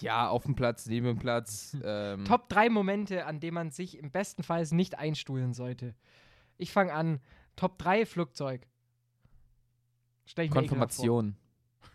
[0.00, 1.76] Ja, auf dem Platz, neben dem Platz.
[1.82, 5.94] Ähm, Top 3 Momente, an denen man sich im besten Fall nicht einstuhlen sollte.
[6.58, 7.20] Ich fange an.
[7.56, 8.66] Top 3 Flugzeug.
[10.26, 10.60] Stell ich vor.
[10.60, 11.36] Konfirmation.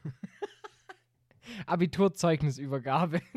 [1.65, 3.21] Abiturzeugnisübergabe.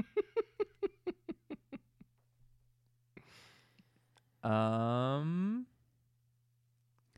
[4.44, 5.66] Ähm,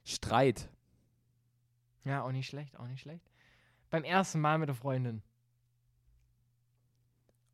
[0.04, 0.68] Streit.
[2.04, 3.28] ja, auch nicht schlecht, auch nicht schlecht.
[3.90, 5.22] Beim ersten Mal mit der Freundin.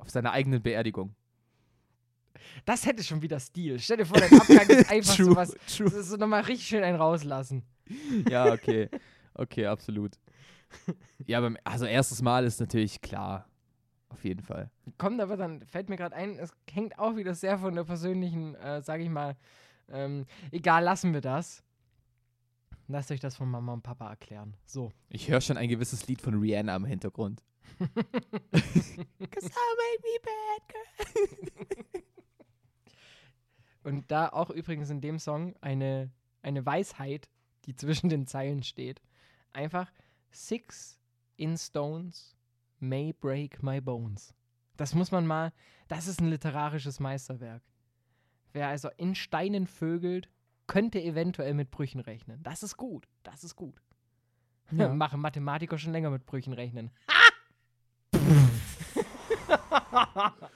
[0.02, 1.14] Auf seiner eigenen Beerdigung.
[2.64, 3.78] Das hätte schon wieder Stil.
[3.78, 5.54] Stell dir vor, dein Abgang ist einfach True, so was.
[5.76, 5.84] true.
[5.84, 7.62] Das ist so nochmal richtig schön einen rauslassen.
[8.28, 8.88] Ja, okay.
[9.34, 10.18] Okay, absolut.
[11.24, 13.48] Ja, beim, also erstes Mal ist natürlich klar.
[14.08, 14.70] Auf jeden Fall.
[14.98, 18.54] Kommt aber dann, fällt mir gerade ein, es hängt auch wieder sehr von der persönlichen,
[18.56, 19.36] äh, sag ich mal,
[19.88, 21.62] ähm, egal, lassen wir das.
[22.88, 24.54] Lasst euch das von Mama und Papa erklären.
[24.66, 24.92] So.
[25.08, 27.42] Ich höre schon ein gewisses Lied von Rihanna im Hintergrund.
[27.78, 32.02] Cause I made me bad girl.
[33.84, 36.10] Und da auch übrigens in dem Song eine,
[36.42, 37.28] eine Weisheit,
[37.64, 39.02] die zwischen den Zeilen steht.
[39.52, 39.90] Einfach,
[40.30, 40.98] Six
[41.36, 42.36] in Stones
[42.78, 44.34] may break my bones.
[44.76, 45.52] Das muss man mal,
[45.88, 47.62] das ist ein literarisches Meisterwerk.
[48.52, 50.28] Wer also in Steinen vögelt,
[50.66, 52.42] könnte eventuell mit Brüchen rechnen.
[52.42, 53.82] Das ist gut, das ist gut.
[54.70, 54.88] Ja.
[54.94, 56.90] Machen Mathematiker schon länger mit Brüchen rechnen.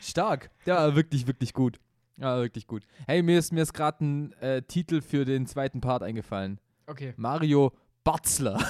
[0.00, 0.50] Stark.
[0.64, 1.80] War wirklich, wirklich gut.
[2.18, 2.84] Ja, wirklich gut.
[3.06, 6.60] Hey, mir ist, mir ist gerade ein äh, Titel für den zweiten Part eingefallen.
[6.86, 7.72] Okay, Mario
[8.04, 8.58] Batzler.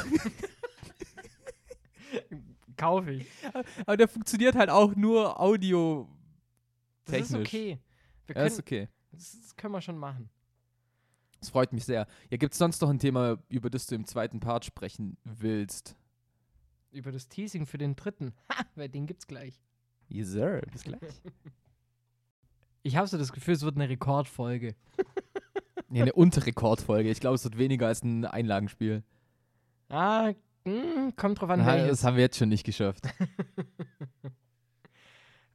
[2.76, 3.26] kaufe ich.
[3.86, 6.08] Aber der funktioniert halt auch nur Audio.
[7.04, 7.48] Das ist Technisch.
[7.48, 7.78] okay.
[8.26, 8.88] Wir Ja, können, ist okay.
[9.12, 10.28] das, das können wir schon machen.
[11.40, 12.06] Das freut mich sehr.
[12.30, 15.96] Ja, gibt es sonst noch ein Thema, über das du im zweiten Part sprechen willst?
[16.92, 18.34] Über das Teasing für den dritten.
[18.52, 19.60] Ha, weil den gibt's gleich.
[20.08, 20.62] Yes, sir.
[20.72, 21.00] Bis gleich.
[22.84, 24.74] Ich habe so das Gefühl, es wird eine Rekordfolge.
[25.88, 27.08] nee, eine Unterrekordfolge.
[27.10, 29.04] Ich glaube, es wird weniger als ein Einlagenspiel.
[29.88, 30.32] Ah,
[30.64, 31.90] mh, kommt drauf an, Na, welches.
[31.90, 33.04] das haben wir jetzt schon nicht geschafft.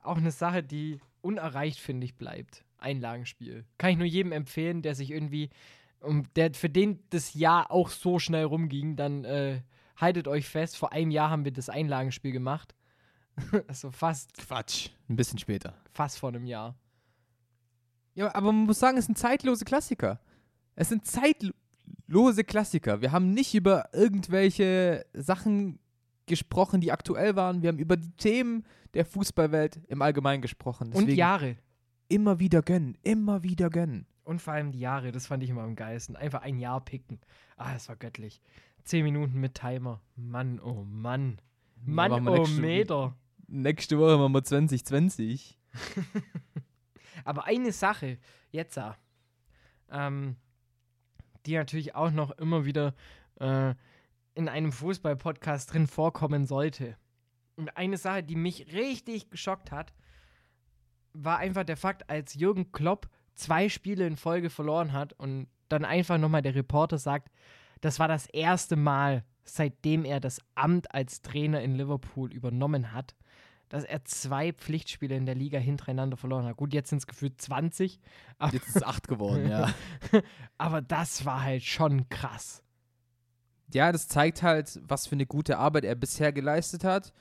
[0.02, 2.64] Auch eine Sache, die unerreicht, finde ich, bleibt.
[2.78, 3.66] Einlagenspiel.
[3.78, 5.50] Kann ich nur jedem empfehlen, der sich irgendwie,
[6.00, 9.62] um, der, für den das Jahr auch so schnell rumging, dann äh,
[9.98, 12.76] haltet euch fest, vor einem Jahr haben wir das Einlagenspiel gemacht.
[13.68, 14.90] also fast, Quatsch.
[15.10, 15.76] Ein bisschen später.
[15.92, 16.76] fast vor einem Jahr.
[18.16, 20.20] Ja, aber man muss sagen, es sind zeitlose Klassiker.
[20.76, 23.02] Es sind zeitlose Klassiker.
[23.02, 25.80] Wir haben nicht über irgendwelche Sachen
[26.26, 27.62] gesprochen, die aktuell waren.
[27.62, 30.92] Wir haben über die Themen der Fußballwelt im Allgemeinen gesprochen.
[30.94, 31.58] Und Jahre.
[32.08, 34.08] immer wieder gönnen, immer wieder gönnen.
[34.24, 36.16] Und vor allem die Jahre, das fand ich immer am geilsten.
[36.16, 37.20] Einfach ein Jahr picken.
[37.56, 38.42] Ah, das war göttlich.
[38.88, 40.00] Zehn Minuten mit Timer.
[40.16, 41.42] Mann, oh Mann.
[41.84, 43.18] Mann, oh nächste- Meter.
[43.48, 45.60] Nächste Woche machen wir 2020.
[47.26, 48.18] Aber eine Sache,
[48.50, 48.80] jetzt,
[49.92, 50.38] ähm,
[51.46, 52.96] die natürlich auch noch immer wieder
[53.42, 53.76] äh,
[54.36, 56.96] in einem Fußball-Podcast drin vorkommen sollte.
[57.58, 59.94] Und eine Sache, die mich richtig geschockt hat,
[61.12, 65.84] war einfach der Fakt, als Jürgen Klopp zwei Spiele in Folge verloren hat und dann
[65.84, 67.30] einfach nochmal der Reporter sagt,
[67.82, 73.16] das war das erste Mal, seitdem er das Amt als Trainer in Liverpool übernommen hat,
[73.70, 76.58] dass er zwei Pflichtspiele in der Liga hintereinander verloren hat.
[76.58, 78.00] Gut, jetzt sind es gefühlt 20,
[78.38, 79.74] aber, Jetzt ist es 8 geworden, ja.
[80.58, 82.64] aber das war halt schon krass.
[83.74, 87.14] ja, das zeigt halt, was für eine gute Arbeit er bisher geleistet hat.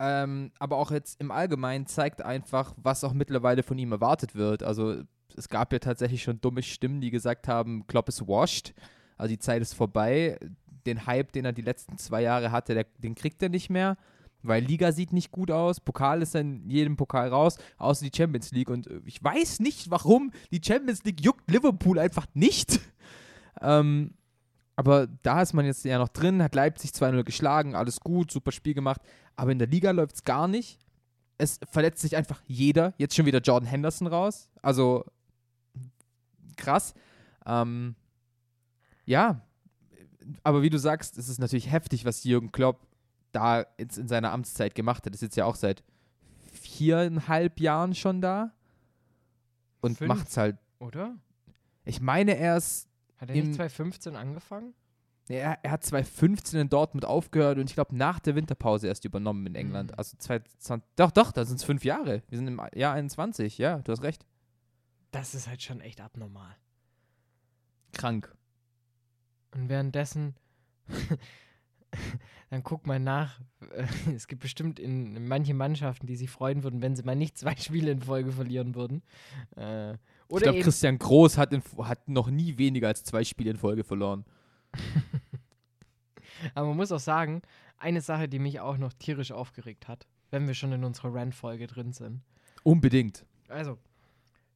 [0.00, 4.62] Ähm, aber auch jetzt im Allgemeinen zeigt einfach, was auch mittlerweile von ihm erwartet wird.
[4.62, 5.02] Also
[5.36, 8.74] es gab ja tatsächlich schon dumme Stimmen, die gesagt haben, Klopp ist washed.
[9.18, 10.38] Also die Zeit ist vorbei.
[10.86, 13.96] Den Hype, den er die letzten zwei Jahre hatte, der, den kriegt er nicht mehr.
[14.42, 18.52] Weil Liga sieht nicht gut aus, Pokal ist in jedem Pokal raus, außer die Champions
[18.52, 18.70] League.
[18.70, 22.80] Und äh, ich weiß nicht, warum die Champions League juckt Liverpool einfach nicht.
[23.60, 24.14] ähm,
[24.76, 28.52] aber da ist man jetzt ja noch drin, hat Leipzig 2-0 geschlagen, alles gut, super
[28.52, 29.00] Spiel gemacht.
[29.34, 30.78] Aber in der Liga läuft es gar nicht.
[31.36, 32.94] Es verletzt sich einfach jeder.
[32.96, 34.48] Jetzt schon wieder Jordan Henderson raus.
[34.62, 35.04] Also
[36.56, 36.94] krass.
[37.44, 37.96] Ähm,
[39.08, 39.40] ja,
[40.42, 42.86] aber wie du sagst, es ist natürlich heftig, was Jürgen Klopp
[43.32, 45.14] da jetzt in seiner Amtszeit gemacht hat.
[45.14, 45.82] Ist jetzt ja auch seit
[46.52, 48.52] viereinhalb Jahren schon da
[49.80, 50.08] und Fünf.
[50.08, 50.56] macht's halt.
[50.78, 51.16] Oder?
[51.84, 54.74] Ich meine, er ist Hat er nicht 2015 angefangen?
[55.28, 59.46] Er, er hat 2015 in Dortmund aufgehört und ich glaube nach der Winterpause erst übernommen
[59.46, 59.92] in England.
[59.92, 59.98] Mhm.
[59.98, 62.22] Also 2020, doch, doch, da sind es fünf Jahre.
[62.28, 64.26] Wir sind im Jahr 21, ja, du hast recht.
[65.10, 66.56] Das ist halt schon echt abnormal.
[67.92, 68.34] Krank.
[69.54, 70.34] Und währenddessen,
[72.50, 73.40] dann guck mal nach.
[73.72, 77.16] äh, Es gibt bestimmt in, in manche Mannschaften, die sich freuen würden, wenn sie mal
[77.16, 79.02] nicht zwei Spiele in Folge verlieren würden.
[79.56, 83.56] Äh, ich glaube, Christian Groß hat, in, hat noch nie weniger als zwei Spiele in
[83.56, 84.24] Folge verloren.
[86.54, 87.40] aber man muss auch sagen,
[87.78, 91.66] eine Sache, die mich auch noch tierisch aufgeregt hat, wenn wir schon in unserer Rant-Folge
[91.66, 92.22] drin sind.
[92.62, 93.24] Unbedingt.
[93.48, 93.78] Also,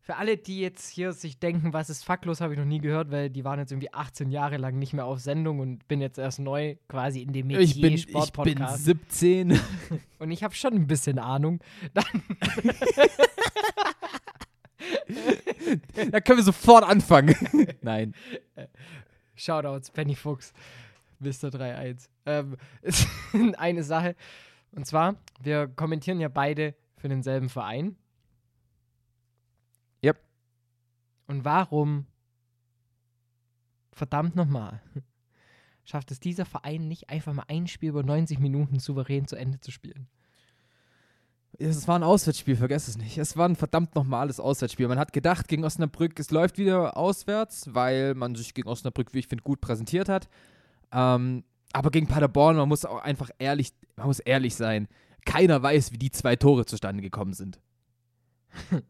[0.05, 3.13] für alle, die jetzt hier sich denken, was ist fucklos, habe ich noch nie gehört,
[3.13, 6.19] weil die waren jetzt irgendwie 18 Jahre lang nicht mehr auf Sendung und bin jetzt
[6.19, 8.85] erst neu quasi in dem Metier Ich bin, ich bin Sportpodcast.
[8.85, 9.61] 17.
[10.19, 11.61] und ich habe schon ein bisschen Ahnung.
[11.95, 12.03] da
[16.21, 17.37] können wir sofort anfangen.
[17.81, 18.13] Nein.
[19.37, 20.53] Shoutouts, Penny Fuchs,
[21.21, 21.49] Mr.
[21.49, 22.09] 3.1.
[22.27, 22.57] Ähm,
[23.57, 24.17] eine Sache.
[24.73, 27.95] Und zwar, wir kommentieren ja beide für denselben Verein.
[30.05, 30.19] Yep.
[31.33, 32.05] Und warum,
[33.91, 34.83] verdammt nochmal,
[35.85, 39.59] schafft es dieser Verein nicht einfach mal ein Spiel über 90 Minuten souverän zu Ende
[39.59, 40.09] zu spielen?
[41.59, 43.17] Es war ein Auswärtsspiel, vergesst es nicht.
[43.17, 44.89] Es war ein verdammt normales Auswärtsspiel.
[44.89, 49.21] Man hat gedacht, gegen Osnabrück, es läuft wieder auswärts, weil man sich gegen Osnabrück, wie
[49.21, 50.29] ich finde, gut präsentiert hat.
[50.93, 54.87] Ähm, aber gegen Paderborn, man muss auch einfach ehrlich, man muss ehrlich sein.
[55.25, 57.59] Keiner weiß, wie die zwei Tore zustande gekommen sind.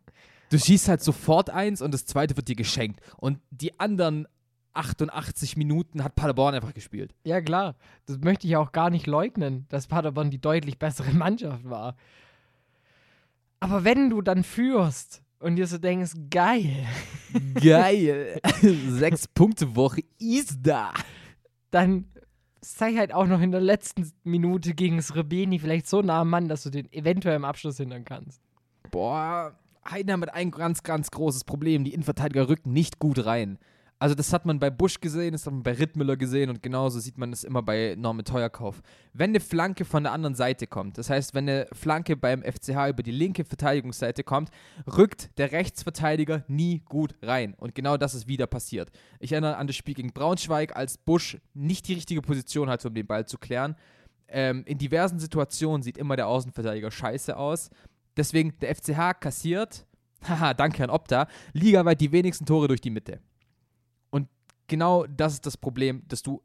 [0.52, 3.00] Du schießt halt sofort eins und das zweite wird dir geschenkt.
[3.16, 4.28] Und die anderen
[4.74, 7.14] 88 Minuten hat Paderborn einfach gespielt.
[7.24, 7.74] Ja, klar.
[8.04, 11.96] Das möchte ich auch gar nicht leugnen, dass Paderborn die deutlich bessere Mannschaft war.
[13.60, 16.86] Aber wenn du dann führst und dir so denkst, geil,
[17.62, 18.38] Geil.
[18.88, 20.92] Sechs Punkte Woche ist da.
[21.70, 22.04] dann
[22.60, 26.48] sei halt auch noch in der letzten Minute gegen Srebeni vielleicht so nah am Mann,
[26.48, 28.42] dass du den eventuell im Abschluss hindern kannst.
[28.90, 29.58] Boah,
[29.88, 31.85] Heidenheim hat ein ganz, ganz großes Problem.
[31.85, 33.59] Die Innenverteidiger rücken nicht gut rein.
[34.03, 36.99] Also das hat man bei Busch gesehen, das hat man bei Rittmüller gesehen und genauso
[36.99, 38.83] sieht man es immer bei Norman Teuerkauf.
[39.12, 42.88] Wenn eine Flanke von der anderen Seite kommt, das heißt, wenn eine Flanke beim FCH
[42.88, 44.51] über die linke Verteidigungsseite kommt,
[44.88, 47.55] rückt der Rechtsverteidiger nie gut rein.
[47.59, 48.90] Und genau das ist wieder passiert.
[49.21, 52.95] Ich erinnere an das Spiel gegen Braunschweig, als Busch nicht die richtige Position hatte, um
[52.95, 53.77] den Ball zu klären.
[54.27, 57.71] Ähm, in diversen Situationen sieht immer der Außenverteidiger scheiße aus.
[58.16, 59.87] Deswegen, der FCH kassiert,
[60.29, 63.20] haha, danke an Opta, ligaweit die wenigsten Tore durch die Mitte.
[64.11, 64.29] Und
[64.68, 66.42] genau das ist das Problem, dass du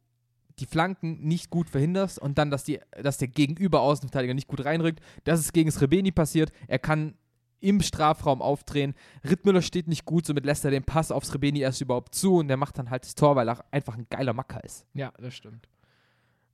[0.60, 4.66] die Flanken nicht gut verhinderst und dann, dass, die, dass der Gegenüber Außenverteidiger nicht gut
[4.66, 5.02] reinrückt.
[5.24, 6.52] Das ist gegen Srebeni passiert.
[6.68, 7.16] Er kann
[7.60, 8.94] im Strafraum aufdrehen.
[9.28, 12.48] Rittmüller steht nicht gut, somit lässt er den Pass auf Srebeni erst überhaupt zu und
[12.48, 14.86] der macht dann halt das Tor, weil er einfach ein geiler Macker ist.
[14.94, 15.68] Ja, das stimmt.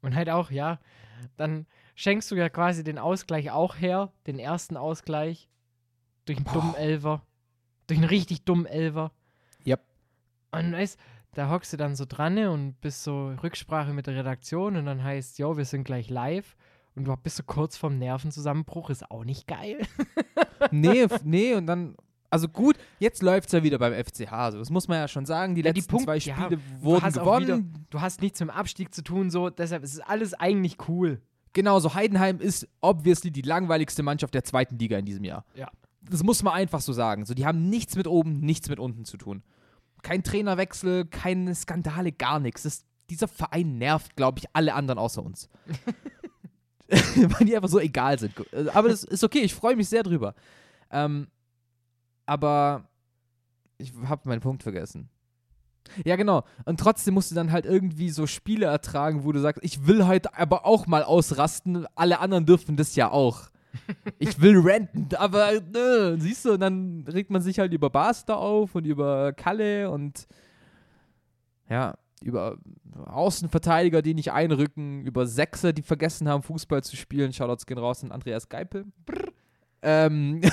[0.03, 0.79] Und halt auch, ja,
[1.37, 5.49] dann schenkst du ja quasi den Ausgleich auch her, den ersten Ausgleich,
[6.25, 7.25] durch einen dummen Elfer,
[7.87, 9.11] durch einen richtig dummen Elfer.
[9.65, 9.81] Yep.
[10.51, 10.99] Und weißt,
[11.33, 15.03] da hockst du dann so dran und bist so Rücksprache mit der Redaktion und dann
[15.03, 16.55] heißt, jo, wir sind gleich live
[16.95, 19.79] und du bist so kurz vorm Nervenzusammenbruch, ist auch nicht geil.
[20.71, 21.95] nee, nee, und dann,
[22.33, 24.31] also gut, jetzt läuft es ja wieder beim FCH.
[24.31, 25.55] Also das muss man ja schon sagen.
[25.55, 27.85] Die Ja, die letzten Punkt- zwei ja, Spiele du wurden hast auch wieder- gewonnen.
[27.89, 31.21] Du hast nichts mit dem Abstieg zu tun, so, deshalb ist es alles eigentlich cool.
[31.53, 35.45] Genau, so Heidenheim ist obviously die langweiligste Mannschaft der zweiten Liga in diesem Jahr.
[35.55, 35.69] Ja.
[36.09, 37.25] Das muss man einfach so sagen.
[37.25, 39.43] So, die haben nichts mit oben, nichts mit unten zu tun.
[40.01, 42.63] Kein Trainerwechsel, keine Skandale, gar nichts.
[42.63, 45.47] Das, dieser Verein nervt, glaube ich, alle anderen außer uns.
[47.15, 48.33] Weil die einfach so egal sind.
[48.75, 50.35] Aber das ist okay, ich freue mich sehr drüber.
[50.91, 51.27] Ähm,
[52.25, 52.87] aber
[53.77, 55.09] ich habe meinen Punkt vergessen.
[56.05, 56.43] Ja, genau.
[56.65, 60.07] Und trotzdem musst du dann halt irgendwie so Spiele ertragen, wo du sagst, ich will
[60.07, 63.49] heute aber auch mal ausrasten, alle anderen dürfen das ja auch.
[64.19, 68.37] Ich will ranten, aber äh, siehst du, und dann regt man sich halt über Barster
[68.37, 70.27] auf und über Kalle und
[71.67, 72.57] ja, über
[73.05, 77.33] Außenverteidiger, die nicht einrücken, über Sechser, die vergessen haben, Fußball zu spielen.
[77.33, 78.85] Shoutouts gehen raus an Andreas Geipel.
[79.05, 79.31] Brr.
[79.81, 80.41] Ähm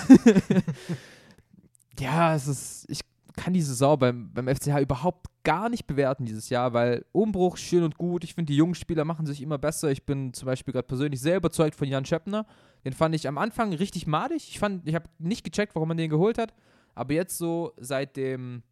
[2.00, 3.00] ja, es ist, ich
[3.36, 7.82] kann die Saison beim, beim FCH überhaupt gar nicht bewerten dieses Jahr, weil Umbruch schön
[7.82, 8.24] und gut.
[8.24, 9.90] Ich finde, die jungen Spieler machen sich immer besser.
[9.90, 12.46] Ich bin zum Beispiel gerade persönlich sehr überzeugt von Jan Schöppner.
[12.84, 14.48] Den fand ich am Anfang richtig madig.
[14.48, 16.54] Ich ich habe nicht gecheckt, warum man den geholt hat.
[16.94, 18.62] Aber jetzt so seit dem,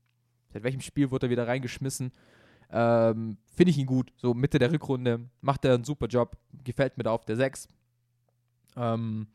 [0.52, 2.12] seit welchem Spiel wurde er wieder reingeschmissen,
[2.70, 4.12] ähm, finde ich ihn gut.
[4.16, 6.36] So Mitte der Rückrunde macht er einen super Job.
[6.64, 7.68] Gefällt mir da auf der 6.
[8.76, 9.28] Ähm,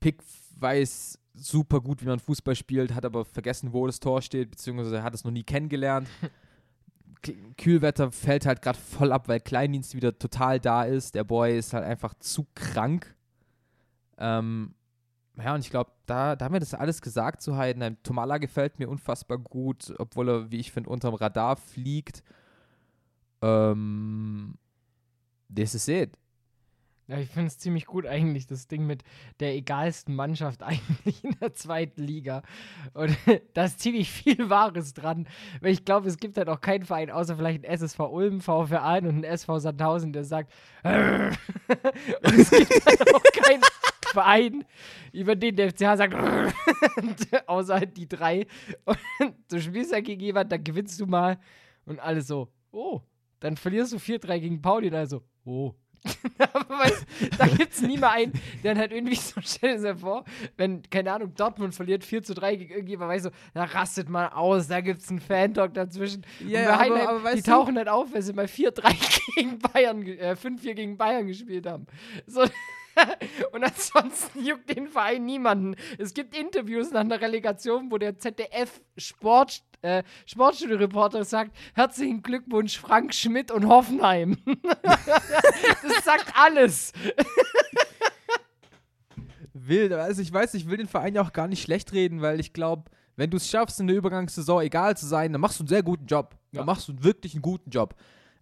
[0.00, 0.22] Pick
[0.58, 5.02] weiß super gut, wie man Fußball spielt, hat aber vergessen, wo das Tor steht, beziehungsweise
[5.02, 6.08] hat es noch nie kennengelernt.
[7.56, 11.14] Kühlwetter fällt halt gerade voll ab, weil Kleindienst wieder total da ist.
[11.14, 13.14] Der Boy ist halt einfach zu krank.
[14.18, 14.74] Ähm,
[15.36, 17.96] ja, und ich glaube, da, da haben wir das alles gesagt zu Heidenheim.
[18.02, 22.22] Tomala gefällt mir unfassbar gut, obwohl er, wie ich finde, unterm Radar fliegt.
[23.42, 24.56] Ähm,
[25.54, 26.16] this is it.
[27.06, 29.04] Ja, ich finde es ziemlich gut eigentlich, das Ding mit
[29.38, 32.42] der egalsten Mannschaft eigentlich in der zweiten Liga.
[32.94, 33.14] Und
[33.54, 35.28] da ist ziemlich viel Wahres dran.
[35.60, 38.82] Weil ich glaube, es gibt halt auch keinen Verein, außer vielleicht ein SSV Ulm, VfR
[38.82, 40.52] Aalen und ein SV Sandhausen, der sagt,
[40.84, 43.62] und es gibt halt auch keinen
[44.06, 44.64] Verein,
[45.12, 46.14] über den der FCH sagt,
[47.46, 48.46] außer halt die drei.
[48.84, 48.98] Und
[49.50, 51.38] du spielst ja gegen jemanden, dann gewinnst du mal
[51.84, 53.02] und alle so, oh,
[53.40, 55.74] dann verlierst du 4-3 gegen Pauli und also, oh.
[57.38, 60.24] Da gibt es nie mal einen, der dann halt irgendwie so, stell dir vor,
[60.56, 64.28] wenn, keine Ahnung, Dortmund verliert 4 zu 3 gegen irgendjemand, weißt du, da rastet mal
[64.28, 66.22] aus, da gibt es einen Fan-Talk dazwischen.
[66.40, 70.02] Bei aber- Heidenheim, aber die du- tauchen halt auf, weil sie mal 4-3 gegen Bayern,
[70.06, 71.86] äh, 5-4 gegen Bayern gespielt haben.
[72.26, 72.42] So,
[73.52, 75.74] und ansonsten juckt den Verein niemanden.
[75.98, 82.78] Es gibt Interviews nach einer Relegation, wo der ZDF Sport, äh, Sportstudio-Reporter sagt: Herzlichen Glückwunsch,
[82.78, 84.38] Frank Schmidt und Hoffenheim.
[84.82, 86.92] das sagt alles.
[89.52, 92.40] Wild, also ich weiß, ich will den Verein ja auch gar nicht schlecht reden, weil
[92.40, 95.62] ich glaube, wenn du es schaffst, in der Übergangssaison egal zu sein, dann machst du
[95.62, 96.34] einen sehr guten Job.
[96.52, 96.58] Ja.
[96.58, 97.94] Dann machst du wirklich einen guten Job.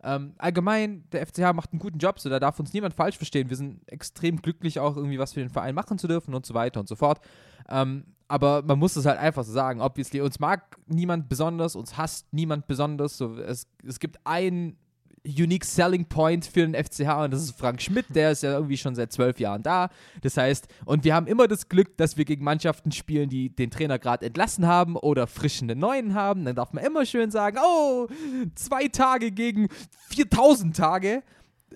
[0.05, 3.51] Ähm, allgemein, der FCH macht einen guten Job, so da darf uns niemand falsch verstehen.
[3.51, 6.55] Wir sind extrem glücklich, auch irgendwie was für den Verein machen zu dürfen und so
[6.55, 7.21] weiter und so fort.
[7.69, 9.81] Ähm, aber man muss es halt einfach so sagen.
[9.81, 13.17] Obviously, uns mag niemand besonders, uns hasst niemand besonders.
[13.17, 14.79] So, es, es gibt einen
[15.25, 18.77] Unique Selling Point für den FCH und das ist Frank Schmidt, der ist ja irgendwie
[18.77, 19.89] schon seit zwölf Jahren da.
[20.21, 23.71] Das heißt, und wir haben immer das Glück, dass wir gegen Mannschaften spielen, die den
[23.71, 26.45] Trainer gerade entlassen haben oder frischende Neuen haben.
[26.45, 28.09] Dann darf man immer schön sagen, oh,
[28.57, 29.69] zwei Tage gegen
[30.09, 31.23] 4000 Tage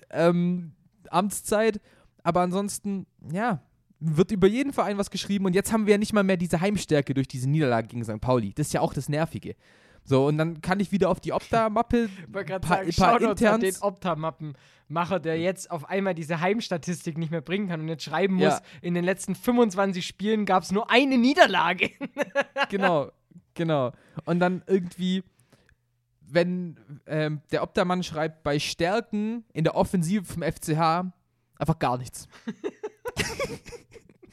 [0.09, 0.73] ähm,
[1.09, 1.79] Amtszeit.
[2.23, 3.61] Aber ansonsten, ja,
[3.99, 6.61] wird über jeden Verein was geschrieben und jetzt haben wir ja nicht mal mehr diese
[6.61, 8.21] Heimstärke durch diese Niederlage gegen St.
[8.21, 8.53] Pauli.
[8.53, 9.55] Das ist ja auch das Nervige.
[10.09, 13.81] So, und dann kann ich wieder auf die Opta-Mappe paar, sagen, paar an den Interns.
[13.81, 18.43] Opta-Mappenmacher, der jetzt auf einmal diese Heimstatistik nicht mehr bringen kann und jetzt schreiben muss,
[18.45, 18.61] Ja.
[18.81, 21.91] in den letzten 25 Spielen gab es nur eine Niederlage.
[22.69, 23.11] genau,
[23.53, 23.91] genau.
[24.23, 25.25] Und dann irgendwie,
[26.21, 31.11] wenn ähm, der Optermann schreibt, bei Stärken in der Offensive vom FCH
[31.59, 32.29] einfach gar nichts.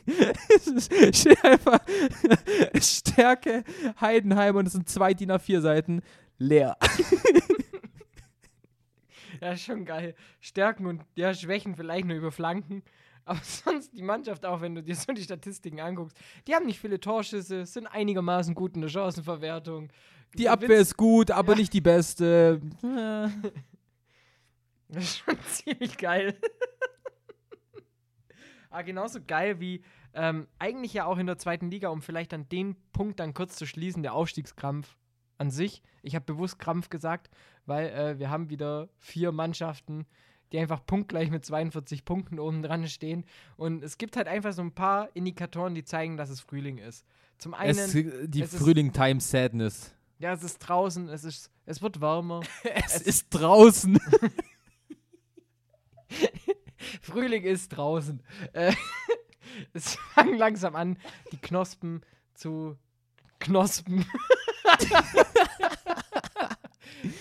[0.07, 1.81] es steht einfach
[2.81, 3.65] Stärke,
[4.01, 6.03] Heidenheim und es sind zwei DIN A4 Seiten
[6.39, 6.77] leer.
[9.41, 10.15] ja, ist schon geil.
[10.41, 12.83] Stärken und ja, Schwächen vielleicht nur über Flanken.
[13.25, 16.81] Aber sonst die Mannschaft, auch wenn du dir so die Statistiken anguckst, die haben nicht
[16.81, 19.91] viele Torschüsse, sind einigermaßen gut in der Chancenverwertung.
[20.37, 21.59] Die Abwehr ist gut, aber Ja.
[21.59, 22.61] nicht die beste.
[24.89, 26.37] Das ist schon ziemlich geil.
[28.75, 29.83] Aber genauso geil wie
[30.15, 33.55] ähm, eigentlich ja auch in der zweiten Liga, um vielleicht an den Punkt dann kurz
[33.55, 34.97] zu schließen, der Aufstiegskrampf
[35.39, 35.81] an sich.
[36.03, 37.31] Ich habe bewusst Krampf gesagt,
[37.67, 40.07] weil äh, wir haben wieder vier Mannschaften,
[40.51, 43.25] die einfach punktgleich mit 42 Punkten oben dran stehen.
[43.57, 47.07] Und es gibt halt einfach so ein paar Indikatoren, die zeigen, dass es Frühling ist.
[47.39, 49.95] Zum einen, es, die es ist- Frühling Time Sadness.
[50.19, 52.41] ja, es ist draußen, es, ist, es wird wärmer.
[52.87, 54.01] Es ist draußen.
[57.01, 58.23] Frühling ist draußen.
[58.53, 58.75] Äh,
[59.73, 60.99] es fangen langsam an,
[61.33, 62.03] die Knospen
[62.35, 62.77] zu
[63.39, 64.05] Knospen.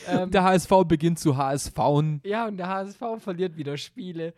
[0.08, 1.78] ähm, Der HSV beginnt zu HSV.
[2.24, 4.34] ja, und der HSV verliert wieder Spiele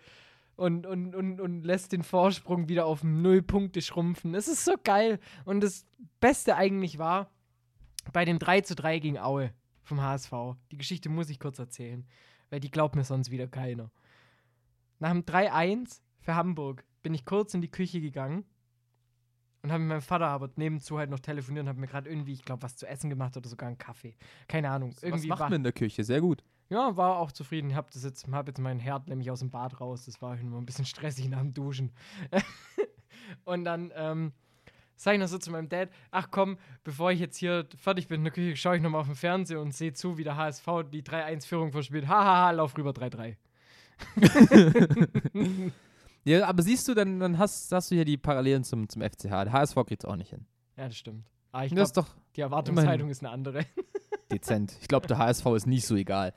[0.56, 4.36] und, und, und, und lässt den Vorsprung wieder auf null Punkte schrumpfen.
[4.36, 5.20] Es ist so geil.
[5.44, 5.86] Und das
[6.20, 7.30] Beste eigentlich war,
[8.14, 9.52] bei dem 3 zu 3 gegen Aue
[9.84, 10.32] vom HSV.
[10.72, 12.06] Die Geschichte muss ich kurz erzählen,
[12.50, 13.92] weil die glaubt mir sonst wieder keiner.
[15.00, 18.46] Nach dem 3-1 für Hamburg bin ich kurz in die Küche gegangen
[19.66, 22.34] und habe mit meinem Vater aber nebenzu halt noch telefoniert und habe mir gerade irgendwie,
[22.34, 24.16] ich glaube, was zu essen gemacht oder sogar einen Kaffee.
[24.48, 24.92] Keine Ahnung.
[24.92, 26.04] Was Irgendwie macht war, man in der Küche?
[26.04, 26.44] Sehr gut.
[26.70, 27.72] ja, war auch zufrieden.
[27.72, 30.06] Ich habe jetzt, hab jetzt meinen Herd nämlich aus dem Bad raus.
[30.06, 31.92] Das war immer ein bisschen stressig nach dem Duschen.
[33.44, 34.34] und dann ähm,
[34.96, 38.22] sage ich noch so zu meinem Dad: Ach komm, bevor ich jetzt hier fertig bin
[38.22, 40.68] in der Küche, schaue ich nochmal auf den Fernseher und sehe zu, wie der HSV
[40.92, 42.08] die 3-1-Führung verspielt.
[42.08, 43.36] Hahaha, lauf rüber 3-3.
[46.26, 49.30] Ja, aber siehst du, dann, dann hast, hast du hier die Parallelen zum, zum FCH.
[49.30, 50.48] Der HSV kriegt es auch nicht hin.
[50.76, 51.30] Ja, das stimmt.
[51.52, 53.66] Aber ich das ist glaube, doch die Erwartungshaltung ist eine andere.
[54.32, 54.76] dezent.
[54.82, 56.34] Ich glaube, der HSV ist nicht so egal.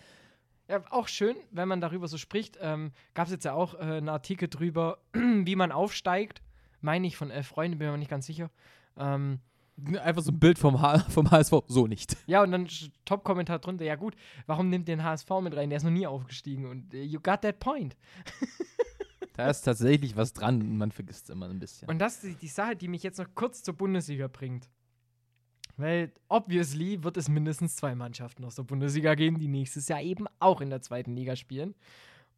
[0.69, 2.59] Ja, auch schön, wenn man darüber so spricht.
[2.61, 6.43] Ähm, Gab es jetzt ja auch äh, einen Artikel drüber, wie man aufsteigt.
[6.83, 8.51] Meine ich von elf Freunden, bin mir aber nicht ganz sicher.
[8.99, 9.41] Ähm,
[10.03, 11.53] Einfach so ein Bild vom, H vom HSV.
[11.67, 12.17] So nicht.
[12.27, 12.69] ja, und dann
[13.05, 13.85] Top-Kommentar drunter.
[13.85, 14.17] Ja, gut,
[14.47, 15.71] warum nimmt den HSV mit rein?
[15.71, 16.67] Der ist noch nie aufgestiegen.
[16.67, 17.97] Und äh, you got that point.
[19.39, 21.89] Da ist tatsächlich was dran und man vergisst es immer ein bisschen.
[21.89, 24.69] Und das ist die, die Sache, die mich jetzt noch kurz zur Bundesliga bringt.
[25.77, 30.27] Weil, obviously, wird es mindestens zwei Mannschaften aus der Bundesliga geben, die nächstes Jahr eben
[30.41, 31.77] auch in der zweiten Liga spielen.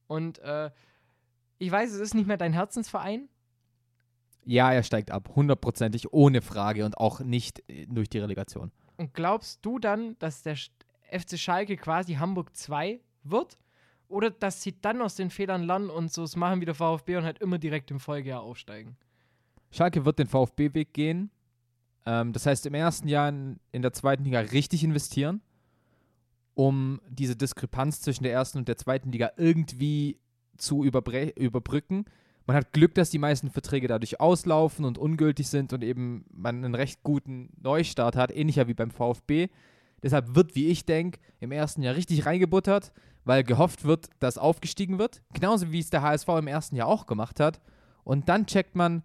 [0.08, 0.70] Und äh,
[1.56, 3.29] ich weiß, es ist nicht mehr dein Herzensverein,
[4.44, 5.30] ja, er steigt ab.
[5.34, 8.70] Hundertprozentig, ohne Frage und auch nicht äh, durch die Relegation.
[8.96, 13.58] Und glaubst du dann, dass der FC Schalke quasi Hamburg 2 wird?
[14.08, 17.16] Oder dass sie dann aus den Fehlern lernen und so es machen wie der VfB
[17.16, 18.96] und halt immer direkt im Folgejahr aufsteigen?
[19.70, 21.30] Schalke wird den VfB-Weg gehen.
[22.06, 25.42] Ähm, das heißt, im ersten Jahr in, in der zweiten Liga richtig investieren,
[26.54, 30.18] um diese Diskrepanz zwischen der ersten und der zweiten Liga irgendwie
[30.56, 32.04] zu überbrücken.
[32.46, 36.64] Man hat Glück, dass die meisten Verträge dadurch auslaufen und ungültig sind und eben man
[36.64, 39.48] einen recht guten Neustart hat, ähnlicher wie beim VfB.
[40.02, 42.92] Deshalb wird, wie ich denke, im ersten Jahr richtig reingebuttert,
[43.24, 45.22] weil gehofft wird, dass aufgestiegen wird.
[45.34, 47.60] Genauso wie es der HSV im ersten Jahr auch gemacht hat.
[48.02, 49.02] Und dann checkt man,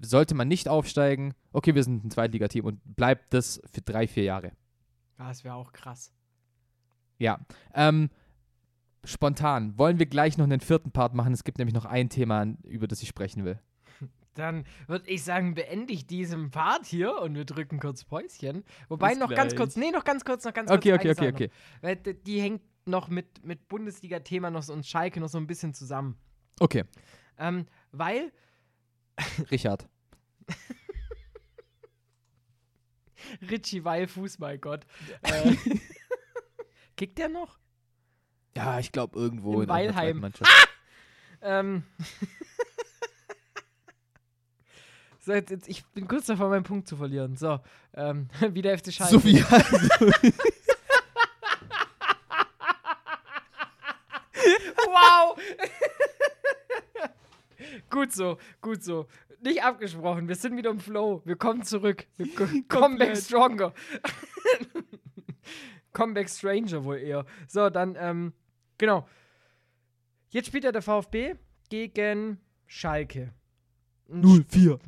[0.00, 4.24] sollte man nicht aufsteigen, okay, wir sind ein Zweitligateam und bleibt das für drei, vier
[4.24, 4.52] Jahre.
[5.18, 6.12] Ja, das wäre auch krass.
[7.18, 7.40] Ja.
[7.74, 8.10] Ähm,
[9.04, 11.32] spontan, wollen wir gleich noch einen vierten Part machen?
[11.32, 13.58] Es gibt nämlich noch ein Thema, über das ich sprechen will.
[14.34, 18.62] Dann würde ich sagen, beende ich diesen Part hier und wir drücken kurz Päuschen.
[18.88, 19.56] Wobei Bis noch ganz gleich.
[19.66, 21.00] kurz, nee, noch ganz kurz, noch ganz Okay, kurz.
[21.18, 21.50] okay, okay,
[21.82, 21.96] okay.
[21.96, 25.74] D- die hängt noch mit, mit Bundesliga-Thema noch so und Schalke noch so ein bisschen
[25.74, 26.16] zusammen.
[26.60, 26.84] Okay,
[27.38, 28.32] Ähm, weil
[29.50, 29.88] Richard.
[33.50, 34.86] Richie Weil Fußballgott.
[35.22, 35.54] äh,
[36.96, 37.58] kickt der noch?
[38.58, 40.20] Ja, ich glaube irgendwo In in, Weilheim.
[40.20, 40.68] Zweitmannschaft.
[41.40, 41.84] Ähm.
[45.20, 47.36] so, jetzt, jetzt, ich bin kurz davor, meinen Punkt zu verlieren.
[47.36, 47.60] So,
[47.94, 49.12] ähm, wie der FC Schalke.
[49.12, 49.78] So wie also,
[54.88, 55.38] Wow!
[57.90, 59.06] gut so, gut so.
[59.40, 61.22] Nicht abgesprochen, wir sind wieder im Flow.
[61.24, 62.06] Wir kommen zurück.
[62.16, 63.72] Wir ko come back stronger.
[65.92, 67.24] come back stranger wohl eher.
[67.46, 68.32] So, dann, ähm,
[68.78, 69.06] genau.
[70.30, 71.34] Jetzt spielt ja der VfB
[71.68, 73.32] gegen Schalke.
[74.10, 74.78] Ein 0-4.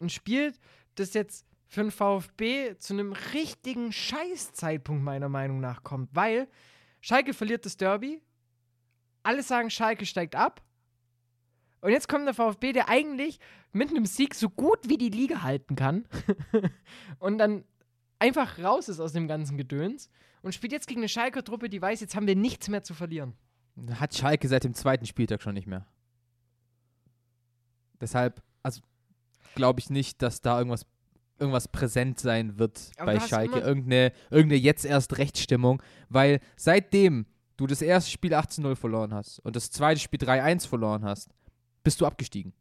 [0.00, 0.52] ein Spiel,
[0.94, 6.48] das jetzt für den VfB zu einem richtigen Scheißzeitpunkt meiner Meinung nach kommt, weil
[7.00, 8.20] Schalke verliert das Derby,
[9.22, 10.62] alle sagen, Schalke steigt ab
[11.80, 13.38] und jetzt kommt der VfB, der eigentlich
[13.72, 16.06] mit einem Sieg so gut wie die Liga halten kann
[17.18, 17.64] und dann
[18.18, 20.10] einfach raus ist aus dem ganzen Gedöns
[20.42, 22.94] und spielt jetzt gegen eine Schalker Truppe, die weiß, jetzt haben wir nichts mehr zu
[22.94, 23.34] verlieren.
[23.92, 25.86] Hat Schalke seit dem zweiten Spieltag schon nicht mehr.
[28.00, 28.80] Deshalb, also
[29.54, 30.86] glaube ich nicht, dass da irgendwas,
[31.38, 33.60] irgendwas präsent sein wird Aber bei Schalke.
[33.60, 37.26] Irgendeine, irgendeine jetzt erst Rechtsstimmung, weil seitdem
[37.56, 41.30] du das erste Spiel 18-0 verloren hast und das zweite Spiel 3-1 verloren hast,
[41.82, 42.52] bist du abgestiegen.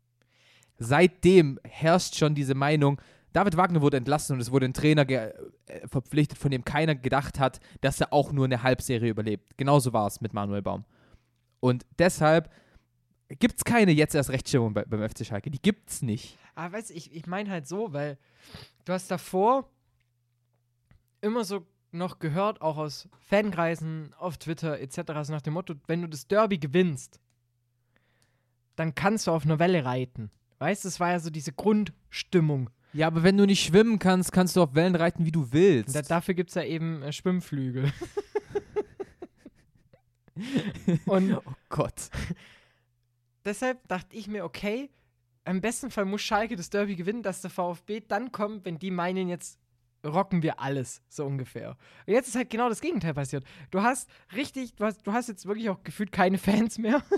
[0.78, 3.02] Seitdem herrscht schon diese Meinung,
[3.34, 5.34] David Wagner wurde entlassen und es wurde ein Trainer äh,
[5.86, 9.58] verpflichtet, von dem keiner gedacht hat, dass er auch nur eine Halbserie überlebt.
[9.58, 10.86] Genauso war es mit Manuel Baum.
[11.60, 12.52] Und deshalb
[13.28, 15.52] gibt es keine jetzt erst Rechtsstimmung bei, beim FC Schalke.
[15.52, 16.38] Die gibt's nicht.
[16.56, 18.18] Aber weißt du, ich, ich meine halt so, weil
[18.86, 19.70] du hast davor
[21.22, 26.02] immer so noch gehört, auch aus Fankreisen, auf Twitter etc., so nach dem Motto, wenn
[26.02, 27.20] du das Derby gewinnst,
[28.76, 30.32] dann kannst du auf einer Welle reiten.
[30.60, 32.70] Weißt du, das war ja so diese Grundstimmung.
[32.94, 35.96] Ja, aber wenn du nicht schwimmen kannst, kannst du auf Wellen reiten, wie du willst.
[35.96, 37.92] Da, dafür gibt es ja eben äh, Schwimmflügel.
[41.06, 42.10] Und oh Gott.
[43.46, 44.90] deshalb dachte ich mir, okay,
[45.46, 48.92] im besten Fall muss Schalke das Derby gewinnen, dass der VfB dann kommt, wenn die
[48.92, 49.60] meinen, jetzt
[50.06, 51.76] rocken wir alles, so ungefähr.
[52.06, 53.44] Und jetzt ist halt genau das Gegenteil passiert.
[53.72, 57.04] Du hast richtig, du hast, du hast jetzt wirklich auch gefühlt keine Fans mehr.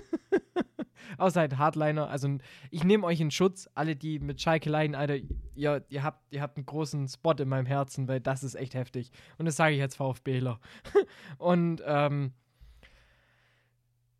[1.18, 2.10] Außer halt Hardliner.
[2.10, 2.38] Also
[2.70, 5.18] ich nehme euch in Schutz, alle, die mit Schalke leiden, Alter,
[5.56, 8.74] ihr, ihr, habt, ihr habt einen großen Spot in meinem Herzen, weil das ist echt
[8.74, 9.12] heftig.
[9.38, 10.60] Und das sage ich als VfBler.
[11.38, 12.34] Und ähm,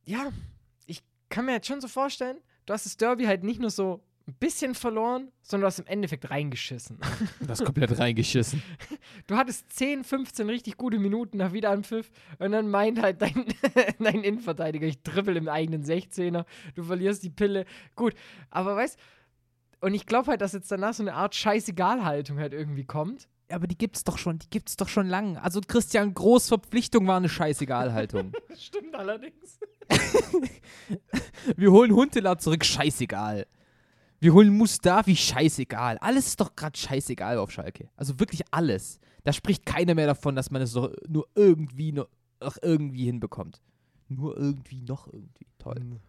[0.06, 0.32] ja,
[0.86, 4.04] ich kann mir jetzt schon so vorstellen, du hast das Derby halt nicht nur so
[4.28, 7.00] ein bisschen verloren, sondern du hast im Endeffekt reingeschissen.
[7.40, 8.62] Du hast komplett reingeschissen.
[9.28, 13.46] Du hattest 10, 15 richtig gute Minuten nach Wiederanpfiff und dann meint halt dein,
[14.00, 16.46] dein Innenverteidiger, ich trippel im eigenen 16er,
[16.76, 17.66] du verlierst die Pille.
[17.96, 18.14] Gut,
[18.50, 18.98] aber weißt
[19.82, 23.28] und ich glaube halt, dass jetzt danach so eine Art Scheißegal-Haltung halt irgendwie kommt.
[23.50, 25.38] Aber die gibt's doch schon, die gibt's doch schon lang.
[25.38, 28.32] Also Christian Groß Verpflichtung war eine Scheißegal-Haltung.
[28.58, 29.60] Stimmt allerdings.
[31.58, 33.46] Wir holen Huntela zurück, scheißegal.
[34.22, 35.98] Wir holen Mustafi, scheißegal.
[35.98, 37.90] Alles ist doch gerade scheißegal auf Schalke.
[37.96, 39.00] Also wirklich alles.
[39.24, 42.08] Da spricht keiner mehr davon, dass man es so nur irgendwie noch
[42.42, 43.62] noch irgendwie hinbekommt.
[44.08, 45.48] Nur irgendwie noch irgendwie.
[45.58, 46.02] Toll.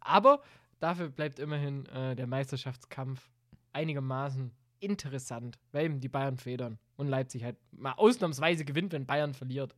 [0.00, 0.42] Aber
[0.80, 3.30] dafür bleibt immerhin äh, der Meisterschaftskampf
[3.72, 9.34] einigermaßen interessant, weil eben die Bayern federn und Leipzig halt mal ausnahmsweise gewinnt, wenn Bayern
[9.34, 9.74] verliert.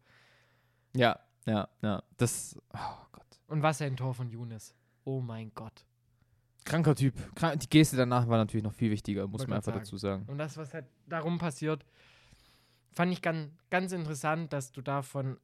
[0.94, 2.02] Ja, ja, ja.
[2.16, 3.40] Das, oh Gott.
[3.46, 4.74] Und was ein Tor von Younes.
[5.04, 5.86] Oh mein Gott.
[6.66, 7.14] Kranker Typ.
[7.60, 9.84] Die Geste danach war natürlich noch viel wichtiger, muss man einfach sagen.
[9.84, 10.24] dazu sagen.
[10.26, 11.86] Und das, was halt darum passiert,
[12.92, 15.38] fand ich ganz, ganz interessant, dass du davon,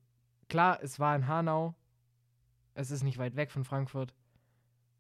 [0.49, 1.75] klar, es war in Hanau,
[2.75, 4.13] es ist nicht weit weg von Frankfurt,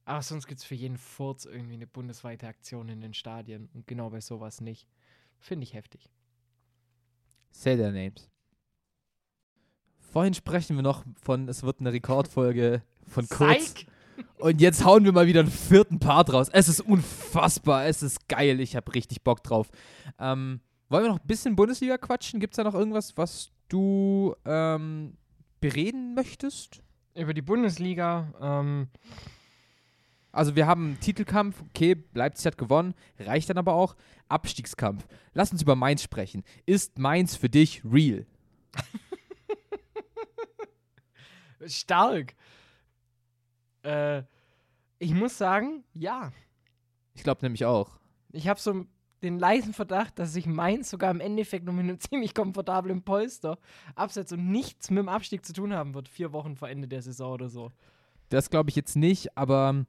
[0.04, 3.86] aber sonst gibt es für jeden Furz irgendwie eine bundesweite Aktion in den Stadien und
[3.86, 4.88] genau bei sowas nicht.
[5.38, 6.08] Finde ich heftig.
[7.50, 8.30] Say their names.
[9.98, 13.74] Vorhin sprechen wir noch von, es wird eine Rekordfolge von Kurz.
[13.74, 13.86] Psych!
[14.38, 16.48] Und jetzt hauen wir mal wieder einen vierten Part raus.
[16.50, 19.70] Es ist unfassbar, es ist geil, ich habe richtig Bock drauf.
[20.18, 22.40] Ähm, wollen wir noch ein bisschen Bundesliga quatschen?
[22.40, 25.16] Gibt es da noch irgendwas, was du ähm,
[25.60, 26.82] bereden möchtest?
[27.14, 28.88] Über die Bundesliga, ähm,
[30.32, 33.96] Also wir haben einen Titelkampf, okay, Leipzig hat gewonnen, reicht dann aber auch.
[34.28, 35.06] Abstiegskampf.
[35.34, 36.42] Lass uns über Mainz sprechen.
[36.64, 38.26] Ist Mainz für dich real?
[41.66, 42.34] stark.
[43.82, 44.22] Äh,
[44.98, 46.32] ich muss sagen, ja.
[47.14, 47.98] Ich glaube nämlich auch.
[48.32, 48.86] Ich habe so
[49.22, 53.58] den leisen Verdacht, dass sich Mainz sogar im Endeffekt nur mit einem ziemlich komfortablen Polster
[53.94, 57.02] absetzt und nichts mit dem Abstieg zu tun haben wird, vier Wochen vor Ende der
[57.02, 57.70] Saison oder so.
[58.28, 59.86] Das glaube ich jetzt nicht, aber ähm,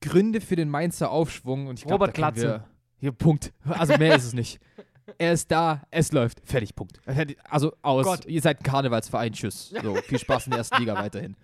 [0.00, 2.64] Gründe für den Mainzer Aufschwung und ich glaube, Robert können Glatze.
[3.00, 3.52] Hier, Punkt.
[3.64, 4.60] Also mehr ist es nicht.
[5.18, 6.40] er ist da, es läuft.
[6.44, 7.00] Fertig, Punkt.
[7.44, 8.04] Also aus.
[8.04, 8.26] Gott.
[8.26, 9.72] Ihr seid ein Karnevalsverein, tschüss.
[9.82, 11.36] So, viel Spaß in der ersten Liga weiterhin.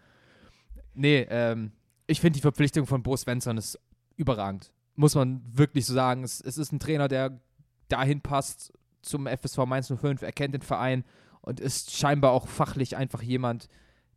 [0.95, 1.73] Nee, ähm,
[2.07, 3.79] ich finde die Verpflichtung von Bo Svensson ist
[4.17, 4.73] überragend.
[4.97, 6.23] Muss man wirklich so sagen.
[6.23, 7.41] Es, es ist ein Trainer, der
[7.89, 8.73] dahin passt
[9.03, 10.23] zum FSV Mainz 05.
[10.23, 11.05] Er kennt den Verein
[11.41, 13.69] und ist scheinbar auch fachlich einfach jemand,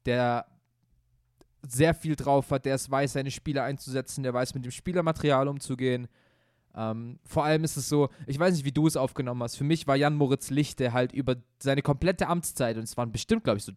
[0.05, 0.45] der
[1.67, 5.47] sehr viel drauf hat, der es weiß, seine Spieler einzusetzen, der weiß, mit dem Spielermaterial
[5.47, 6.07] umzugehen.
[6.75, 9.55] Ähm, vor allem ist es so, ich weiß nicht, wie du es aufgenommen hast.
[9.55, 13.43] Für mich war Jan Moritz Lichte halt über seine komplette Amtszeit, und es waren bestimmt,
[13.43, 13.73] glaube ich, so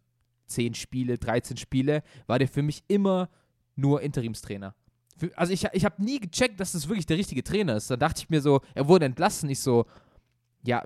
[0.51, 3.29] 10 Spiele, 13 Spiele, war der für mich immer
[3.77, 4.75] nur Interimstrainer.
[5.17, 7.91] Für, also ich, ich habe nie gecheckt, dass das wirklich der richtige Trainer ist.
[7.91, 9.49] Da dachte ich mir so, er wurde entlassen.
[9.51, 9.87] Ich so,
[10.63, 10.83] ja,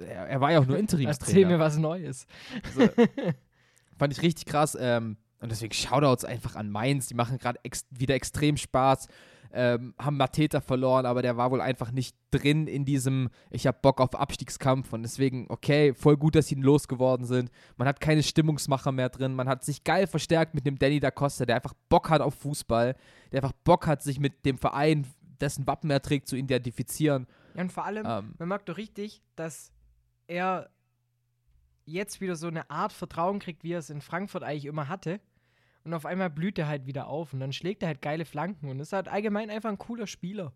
[0.00, 1.28] er, er war ja auch nur Interimstrainer.
[1.28, 2.26] Erzähl mir was Neues.
[2.64, 2.90] Also,
[3.98, 4.76] fand ich richtig krass.
[4.78, 7.06] Ähm, und deswegen Shoutouts einfach an Mainz.
[7.06, 9.08] Die machen gerade ex wieder extrem Spaß.
[9.52, 13.78] Ähm, haben Mateta verloren, aber der war wohl einfach nicht drin in diesem, ich habe
[13.80, 17.50] Bock auf Abstiegskampf und deswegen, okay, voll gut, dass sie ihn losgeworden sind.
[17.76, 21.10] Man hat keine Stimmungsmacher mehr drin, man hat sich geil verstärkt mit dem Danny da
[21.10, 22.94] Costa, der einfach Bock hat auf Fußball,
[23.32, 25.06] der einfach Bock hat, sich mit dem Verein,
[25.40, 27.26] dessen Wappen er trägt, zu identifizieren.
[27.54, 28.34] Ja, und vor allem, Ähm.
[28.38, 29.72] man merkt doch richtig, dass
[30.26, 30.68] er
[31.86, 35.20] jetzt wieder so eine Art Vertrauen kriegt, wie er es in Frankfurt eigentlich immer hatte.
[35.88, 38.68] Und auf einmal blüht er halt wieder auf und dann schlägt er halt geile Flanken
[38.68, 40.52] und ist halt allgemein einfach ein cooler Spieler.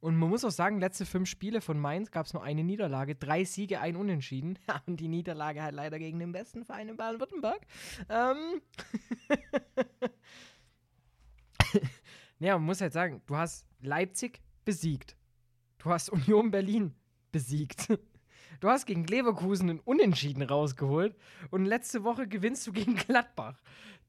[0.00, 3.14] Und man muss auch sagen, letzte fünf Spiele von Mainz gab es nur eine Niederlage,
[3.14, 4.58] drei Siege, ein Unentschieden.
[4.66, 7.60] Ja, und die Niederlage halt leider gegen den besten Verein in Baden-Württemberg.
[8.08, 8.62] Ähm.
[12.38, 15.18] ja, man muss halt sagen, du hast Leipzig besiegt.
[15.76, 16.94] Du hast Union Berlin
[17.30, 17.88] besiegt.
[18.62, 21.16] Du hast gegen Leverkusen einen Unentschieden rausgeholt
[21.50, 23.60] und letzte Woche gewinnst du gegen Gladbach.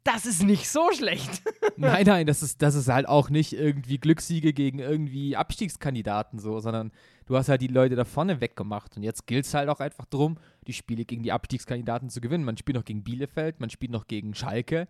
[0.03, 1.41] Das ist nicht so schlecht.
[1.75, 6.59] Nein, nein, das ist, das ist halt auch nicht irgendwie Glückssiege gegen irgendwie Abstiegskandidaten so,
[6.59, 6.91] sondern
[7.25, 8.95] du hast halt die Leute da vorne weggemacht.
[8.95, 10.37] Und jetzt gilt es halt auch einfach darum,
[10.67, 12.43] die Spiele gegen die Abstiegskandidaten zu gewinnen.
[12.43, 14.87] Man spielt noch gegen Bielefeld, man spielt noch gegen Schalke.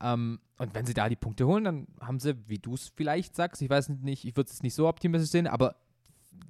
[0.00, 3.36] Ähm, und wenn sie da die Punkte holen, dann haben sie, wie du es vielleicht
[3.36, 5.76] sagst, ich weiß nicht, ich würde es nicht so optimistisch sehen, aber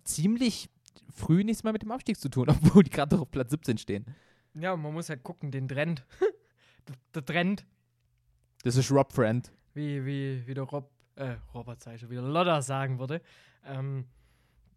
[0.05, 0.71] ziemlich
[1.11, 3.79] früh nichts mehr mit dem Abstieg zu tun, obwohl die gerade noch auf Platz 17
[3.79, 4.07] stehen.
[4.55, 6.05] Ja, man muss halt gucken, den Trend.
[7.15, 7.67] der Trend,
[8.63, 9.51] Das ist Rob Friend.
[9.75, 13.21] wie, wie, wie der Rob, äh, Robert Seicher, wie der Lodder sagen würde.
[13.65, 14.07] Ähm,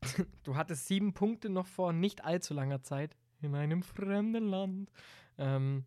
[0.43, 4.91] du hattest sieben Punkte noch vor nicht allzu langer Zeit in einem fremden Land.
[5.37, 5.85] Ähm,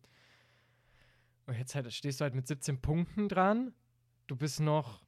[1.45, 3.73] und jetzt halt, stehst du halt mit 17 Punkten dran.
[4.27, 5.03] Du bist noch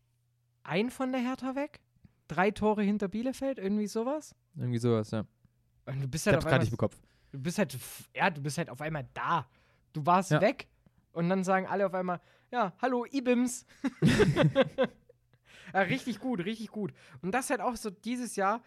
[0.63, 1.79] ein von der Hertha weg.
[2.27, 4.35] Drei Tore hinter Bielefeld, irgendwie sowas.
[4.57, 5.25] Irgendwie sowas, ja.
[5.85, 6.97] Und du bist Ich halt hab's gerade einmal nicht im Kopf.
[7.31, 7.77] du bist halt,
[8.15, 9.47] ja, du bist halt auf einmal da.
[9.93, 10.41] Du warst Ja.
[10.41, 10.67] weg
[11.11, 12.19] und dann sagen alle auf einmal,
[12.51, 13.65] ja, hallo Ibims.
[15.73, 16.93] ja, richtig gut, richtig gut.
[17.21, 18.61] Und das halt auch so dieses Jahr,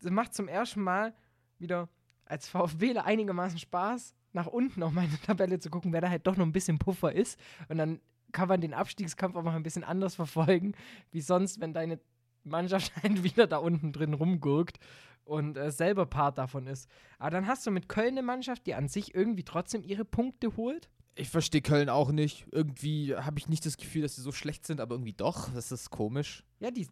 [0.00, 1.14] das macht zum ersten Mal
[1.58, 1.88] wieder
[2.24, 6.36] als VfBler einigermaßen Spaß, nach unten auf meine Tabelle zu gucken, wer da halt doch
[6.36, 7.38] noch ein bisschen Puffer ist.
[7.68, 8.00] Und dann
[8.32, 10.74] kann man den Abstiegskampf auch mal ein bisschen anders verfolgen,
[11.10, 12.00] wie sonst, wenn deine
[12.44, 14.78] Mannschaft halt wieder da unten drin rumgurkt
[15.24, 16.88] und äh, selber Part davon ist.
[17.18, 20.56] Aber dann hast du mit Köln eine Mannschaft, die an sich irgendwie trotzdem ihre Punkte
[20.56, 20.90] holt.
[21.14, 22.46] Ich verstehe Köln auch nicht.
[22.52, 25.52] Irgendwie habe ich nicht das Gefühl, dass sie so schlecht sind, aber irgendwie doch.
[25.52, 26.44] Das ist komisch.
[26.58, 26.88] Ja, die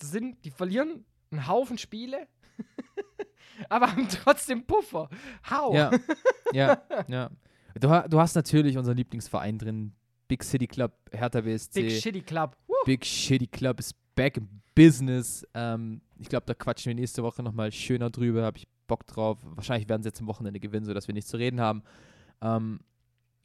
[0.00, 2.26] sind, die verlieren einen Haufen Spiele,
[3.68, 5.08] aber haben trotzdem Puffer.
[5.48, 5.72] Hau!
[5.74, 5.90] Ja,
[6.52, 7.30] ja, ja.
[7.74, 9.94] Du, du hast natürlich unseren Lieblingsverein drin.
[10.26, 11.82] Big City Club, Hertha BSC.
[11.82, 12.56] Big Shitty Club.
[12.66, 12.74] Woo.
[12.86, 15.46] Big Shitty Club ist back in business.
[15.54, 18.44] Ähm, ich glaube, da quatschen wir nächste Woche nochmal schöner drüber.
[18.44, 19.38] Habe ich Bock drauf.
[19.42, 21.82] Wahrscheinlich werden sie jetzt am Wochenende gewinnen, sodass wir nichts zu reden haben.
[22.40, 22.80] Ähm,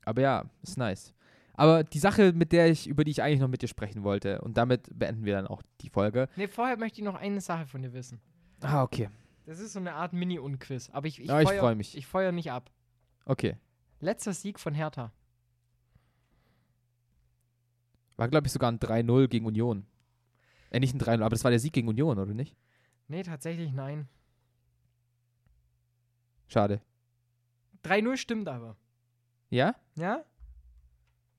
[0.05, 1.13] aber ja, ist nice.
[1.53, 4.41] Aber die Sache, mit der ich, über die ich eigentlich noch mit dir sprechen wollte,
[4.41, 6.29] und damit beenden wir dann auch die Folge.
[6.37, 8.21] Nee, vorher möchte ich noch eine Sache von dir wissen.
[8.61, 9.09] Ah, okay.
[9.45, 11.97] Das ist so eine Art Mini-Unquiz, aber ich, ich, Ja, ich feuer- freu mich.
[11.97, 12.71] Ich feuer nicht ab.
[13.25, 13.57] Okay.
[13.99, 15.11] Letzter Sieg von Hertha.
[18.17, 19.85] War, glaube ich, sogar ein 3-0 gegen Union.
[20.71, 22.55] Äh, nicht ein 3-0, aber das war der Sieg gegen Union, oder nicht?
[23.09, 24.07] Nee, tatsächlich nein.
[26.47, 26.81] Schade.
[27.83, 28.77] 3-0 stimmt aber.
[29.49, 29.75] Ja?
[29.95, 30.23] Ja?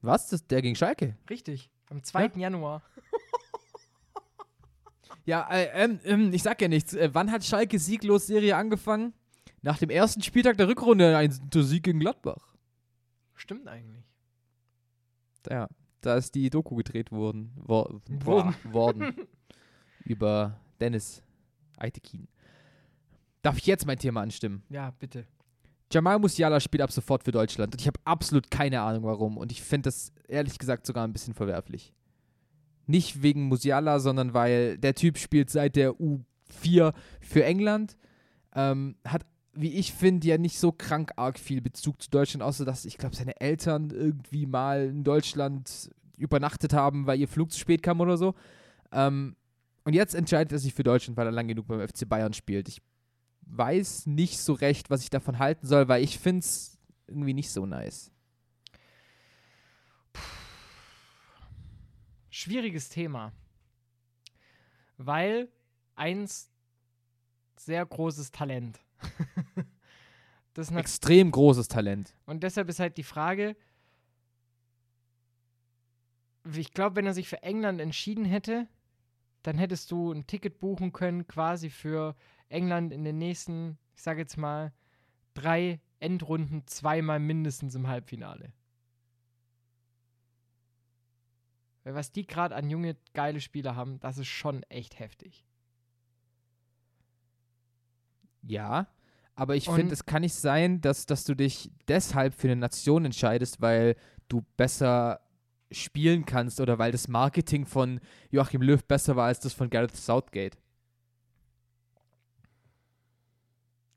[0.03, 0.29] Was?
[0.29, 1.17] Das, der gegen Schalke?
[1.29, 1.71] Richtig.
[1.89, 2.33] Am 2.
[2.37, 2.83] Januar.
[5.27, 6.95] Ja, äh, ähm, ähm, ich sag ja nichts.
[6.95, 9.13] Äh, wann hat Schalke sieglos Serie angefangen?
[9.63, 12.57] Nach dem ersten Spieltag der Rückrunde ein der Sieg gegen Gladbach.
[13.35, 14.03] Stimmt eigentlich.
[15.49, 15.69] Ja,
[16.01, 17.53] da ist die Doku gedreht worden.
[17.55, 18.73] Wor Wurden.
[18.73, 19.15] worden.
[20.05, 21.23] über Dennis
[21.81, 22.29] Eitekin.
[23.43, 24.63] Darf ich jetzt mein Thema anstimmen?
[24.69, 25.27] Ja, bitte.
[25.93, 29.51] Jamal Musiala spielt ab sofort für Deutschland und ich habe absolut keine Ahnung warum und
[29.51, 31.93] ich finde das ehrlich gesagt sogar ein bisschen verwerflich.
[32.87, 37.97] Nicht wegen Musiala, sondern weil der Typ spielt seit der U4 für England,
[38.55, 42.65] ähm, hat wie ich finde, ja nicht so krank arg viel Bezug zu Deutschland, außer
[42.65, 47.59] dass ich glaube, seine Eltern irgendwie mal in Deutschland übernachtet haben, weil ihr Flug zu
[47.59, 48.35] spät kam oder so.
[48.93, 49.37] Ähm,
[49.85, 52.69] und jetzt entscheidet er sich für Deutschland, weil er lang genug beim FC Bayern spielt.
[52.69, 52.83] Ich
[53.43, 57.51] weiß nicht so recht, was ich davon halten soll, weil ich finde es irgendwie nicht
[57.51, 58.13] so nice.
[62.31, 63.33] Schwieriges Thema.
[64.99, 65.49] Weil
[65.97, 66.51] eins
[67.57, 68.81] sehr großes Talent.
[70.55, 72.15] das Extrem großes Talent.
[72.27, 73.57] und deshalb ist halt die Frage,
[76.55, 78.67] ich glaube, wenn er sich für England entschieden hätte,
[79.43, 82.15] dann hättest du ein Ticket buchen können, quasi für
[82.49, 84.73] England in den nächsten, ich sage jetzt mal,
[85.35, 88.53] drei Endrunden zweimal mindestens im Halbfinale.
[91.85, 95.45] Weil was die gerade an junge, geile Spieler haben, das ist schon echt heftig.
[98.43, 98.89] Ja,
[99.35, 103.07] aber ich finde, es kann nicht sein, dass, dass du dich deshalb für eine Nation
[103.07, 103.97] entscheidest, weil
[104.29, 105.21] du besser
[105.71, 108.01] spielen kannst oder weil das Marketing von
[108.31, 110.59] Joachim Löw besser war als das von Gareth Southgate.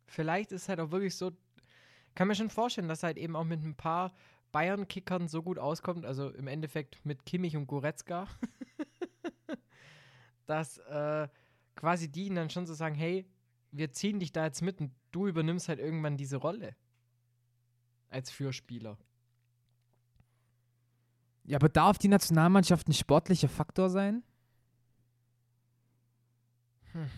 [0.06, 1.32] Vielleicht ist halt auch wirklich so,
[2.14, 4.14] kann mir schon vorstellen, dass er halt eben auch mit ein paar
[4.52, 8.28] Bayern-Kickern so gut auskommt, also im Endeffekt mit Kimmich und Goretzka,
[10.46, 11.28] dass äh,
[11.76, 13.26] quasi die ihn dann schon so sagen, hey,
[13.72, 16.76] wir ziehen dich da jetzt mit und du übernimmst halt irgendwann diese Rolle
[18.10, 18.98] als Fürspieler.
[21.46, 24.24] Ja, aber darf die Nationalmannschaft ein sportlicher Faktor sein?
[26.94, 27.10] Hm.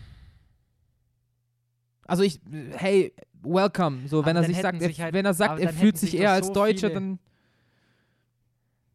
[2.06, 2.40] Also ich,
[2.72, 3.12] hey,
[3.42, 4.06] welcome.
[4.08, 6.12] So, Aber wenn er sich sagt, er, sich halt- wenn er sagt, er fühlt sich
[6.12, 7.18] sich eher als so Deutscher, viele- dann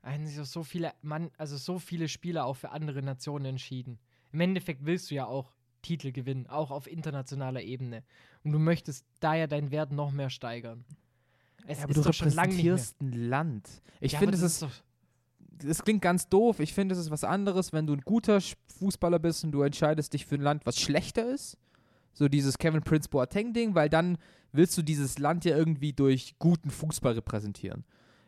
[0.02, 3.46] Da hätten sich doch so viele Mann, also so viele Spieler auch für andere Nationen
[3.46, 4.00] entschieden.
[4.32, 5.54] Im Endeffekt willst du ja auch
[5.84, 8.04] Titel gewinnen, auch auf internationaler Ebene.
[8.44, 10.86] Und du möchtest da ja deinen Wert noch mehr steigern.
[11.68, 13.70] Es ja, aber ist du repräsentierst ein Land.
[14.00, 14.72] Ich Ja, finde, es das ist, doch,
[15.64, 16.60] es klingt ganz doof.
[16.60, 18.40] Ich finde, es ist was anderes, wenn du ein guter
[18.80, 21.58] Fußballer bist und du entscheidest dich für ein Land, was schlechter ist.
[22.14, 24.18] So dieses Kevin Prince Boateng-Ding, weil dann
[24.52, 27.86] willst du dieses Land ja irgendwie durch guten Fußball repräsentieren.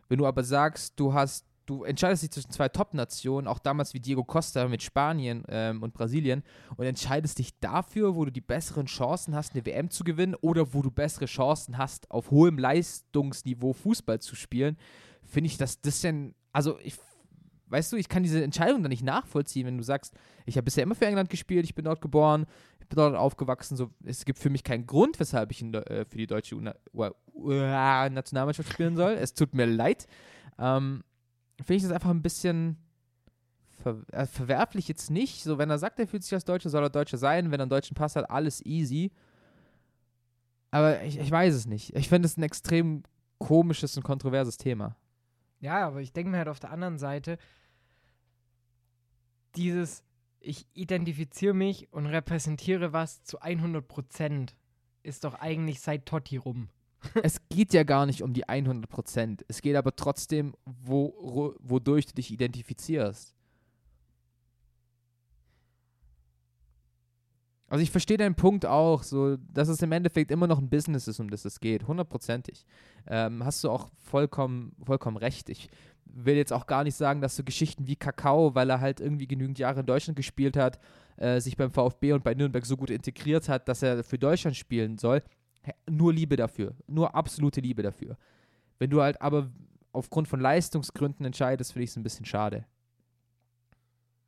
[0.07, 3.99] Wenn du aber sagst, du hast, du entscheidest dich zwischen zwei Top-Nationen, auch damals wie
[3.99, 6.43] Diego Costa mit Spanien ähm, und Brasilien,
[6.77, 10.73] und entscheidest dich dafür, wo du die besseren Chancen hast, eine WM zu gewinnen oder
[10.73, 14.77] wo du bessere Chancen hast, auf hohem Leistungsniveau Fußball zu spielen,
[15.23, 16.95] finde ich, das denn, also ich,
[17.73, 20.13] weißt du, ich kann diese Entscheidung dann nicht nachvollziehen, wenn du sagst,
[20.45, 22.45] ich habe bisher immer für England gespielt, ich bin dort geboren,
[22.79, 26.05] ich bin dort aufgewachsen, so, es gibt für mich keinen Grund, weshalb ich in, äh,
[26.05, 27.13] für die deutsche Una Ua-
[28.09, 29.11] Nationalmannschaft spielen soll.
[29.13, 30.07] Es tut mir leid.
[30.57, 31.03] Ähm,
[31.57, 32.77] finde ich das einfach ein bisschen
[33.81, 35.43] ver äh, verwerflich jetzt nicht.
[35.43, 37.51] So, wenn er sagt, er fühlt sich als Deutscher, soll er Deutscher sein.
[37.51, 39.11] Wenn er einen deutschen Pass hat, alles easy.
[40.71, 41.95] Aber ich, ich weiß es nicht.
[41.95, 43.03] Ich finde es ein extrem
[43.39, 44.95] komisches und kontroverses Thema.
[45.59, 47.37] ja, aber ich denke mir halt auf der anderen Seite,
[49.55, 50.03] dieses,
[50.39, 54.55] ich identifiziere mich und repräsentiere was zu 100 Prozent,
[55.03, 56.69] ist doch eigentlich seit Totti rum.
[57.23, 59.45] es geht ja gar nicht um die 100 Prozent.
[59.47, 63.35] Es geht aber trotzdem, wo, wodurch du dich identifizierst.
[67.73, 71.07] Also ich verstehe deinen Punkt auch, so, dass es im Endeffekt immer noch ein Business
[71.07, 72.67] ist, um das es geht, hundertprozentig.
[73.07, 75.49] Ähm, hast du auch vollkommen, vollkommen recht.
[75.49, 75.69] Ich
[76.05, 79.27] will jetzt auch gar nicht sagen, dass so Geschichten wie Kakao, weil er halt irgendwie
[79.27, 80.79] genügend Jahre in Deutschland gespielt hat,
[81.17, 84.55] äh, sich beim VfB und bei Nürnberg so gut integriert hat, dass er für Deutschland
[84.55, 85.21] spielen soll.
[85.89, 88.17] Nur Liebe dafür, nur absolute Liebe dafür.
[88.79, 89.49] Wenn du halt aber
[89.91, 92.65] aufgrund von Leistungsgründen entscheidest, finde ich es ein bisschen schade.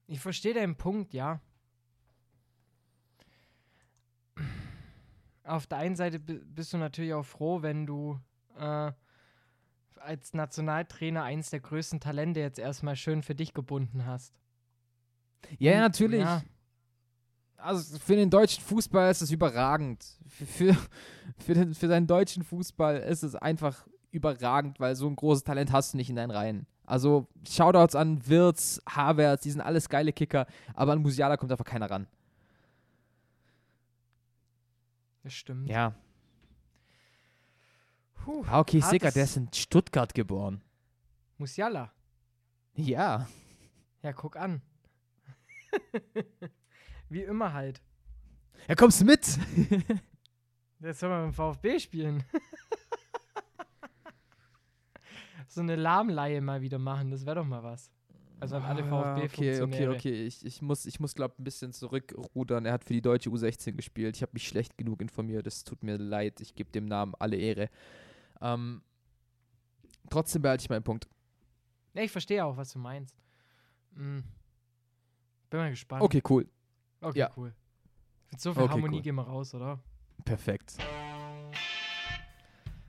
[0.07, 1.41] Ich verstehe deinen Punkt, ja.
[5.43, 8.19] Auf der einen Seite bi- bist du natürlich auch froh, wenn du
[8.57, 8.91] äh,
[10.06, 14.34] als Nationaltrainer eins der größten Talente jetzt erstmal schön für dich gebunden hast.
[15.60, 16.22] Ja, Und, natürlich.
[16.22, 16.43] ja.
[17.58, 20.06] Also für den deutschen Fußball ist es überragend.
[20.28, 20.78] Für, für,
[21.39, 25.72] für, den, für seinen deutschen Fußball ist es einfach überragend, weil so ein großes Talent
[25.72, 26.68] hast du nicht in deinen Reihen.
[26.86, 30.45] Also Shoutouts an Wirtz, Havertz, die sind alles geile Kicker,
[30.76, 32.08] aber an Musiala kommt einfach keiner ran.
[35.24, 35.68] Das stimmt.
[35.68, 35.95] Ja.
[38.26, 40.61] Puh, Ah, okay, hartes- Sicker, der ist in Stuttgart geboren.
[41.38, 41.93] Musiala.
[42.73, 43.28] Ja.
[44.01, 44.61] Ja, guck an.
[47.09, 47.82] Wie immer halt.
[48.67, 49.26] Ja, kommst mit.
[50.80, 52.23] Jetzt soll man beim VfB spielen.
[55.47, 57.91] so eine Lahmleihe mal wieder machen, das wäre doch mal was.
[58.39, 59.95] Also an alle Ah, Okay, okay, VfB-Funktionäre.
[59.95, 60.26] okay.
[60.26, 62.65] Ich, ich muss, ich muss glaube ein bisschen zurückrudern.
[62.65, 64.17] Er hat für die deutsche U16 gespielt.
[64.17, 65.47] Ich habe mich schlecht genug informiert.
[65.47, 66.41] Es tut mir leid.
[66.41, 67.69] Ich gebe dem Namen alle Ehre.
[68.41, 68.81] Ähm,
[70.09, 71.07] trotzdem behalte ich meinen Punkt.
[71.93, 73.15] Ja, ich verstehe auch, was du meinst.
[73.95, 74.23] Hm.
[75.49, 76.01] Bin mal gespannt.
[76.03, 76.47] Okay, cool.
[77.01, 77.31] okay ja.
[77.38, 77.53] cool.
[78.31, 79.01] Mit so viel Okay, Harmonie cool.
[79.01, 79.79] gehen wir raus, oder?
[80.25, 80.77] Perfekt.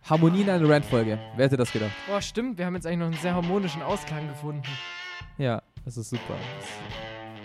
[0.02, 1.18] Harmonie in einer Randfolge.
[1.36, 1.92] Wer hätte das gedacht?
[2.10, 2.58] Oh, stimmt.
[2.58, 4.68] Wir haben jetzt eigentlich noch einen sehr harmonischen Ausklang gefunden.
[5.36, 6.36] Ja, das ist super.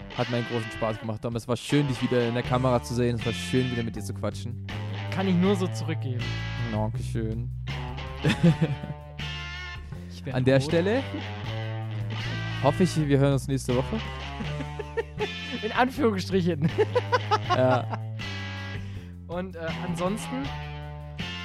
[0.10, 1.24] Das hat mir einen großen Spaß gemacht.
[1.24, 1.36] Dom.
[1.36, 3.16] Es war schön, dich wieder in der Kamera zu sehen.
[3.16, 4.68] Es war schön, wieder mit dir zu quatschen.
[5.12, 6.24] Kann ich nur so zurückgeben.
[6.72, 7.50] Dankeschön.
[10.32, 10.64] An der rot.
[10.64, 11.04] Stelle
[12.64, 14.00] hoffe ich, wir hören uns nächste Woche.
[15.64, 16.70] In Anführungsstrichen.
[17.50, 17.86] Ja.
[19.28, 20.44] Und äh, ansonsten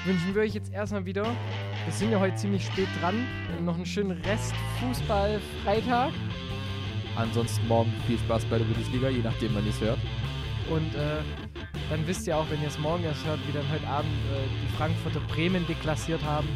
[0.05, 3.27] wünschen wir euch jetzt erstmal wieder, wir sind ja heute ziemlich spät dran,
[3.65, 6.13] noch einen schönen Rest Fußball-Freitag.
[7.17, 9.99] Ansonsten morgen viel Spaß bei der Bundesliga, je nachdem, wann ihr es hört.
[10.71, 11.23] Und äh,
[11.91, 14.39] dann wisst ihr auch, wenn ihr es morgen erst hört, wie dann heute Abend äh,
[14.63, 16.49] die Frankfurter Bremen deklassiert haben.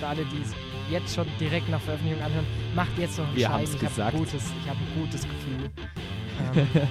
[0.00, 0.54] Für alle, die es
[0.90, 4.18] jetzt schon direkt nach Veröffentlichung anhören, macht jetzt noch einen Wir haben's Ich habe ein,
[4.18, 5.70] gutes- ich hab ein gutes Gefühl.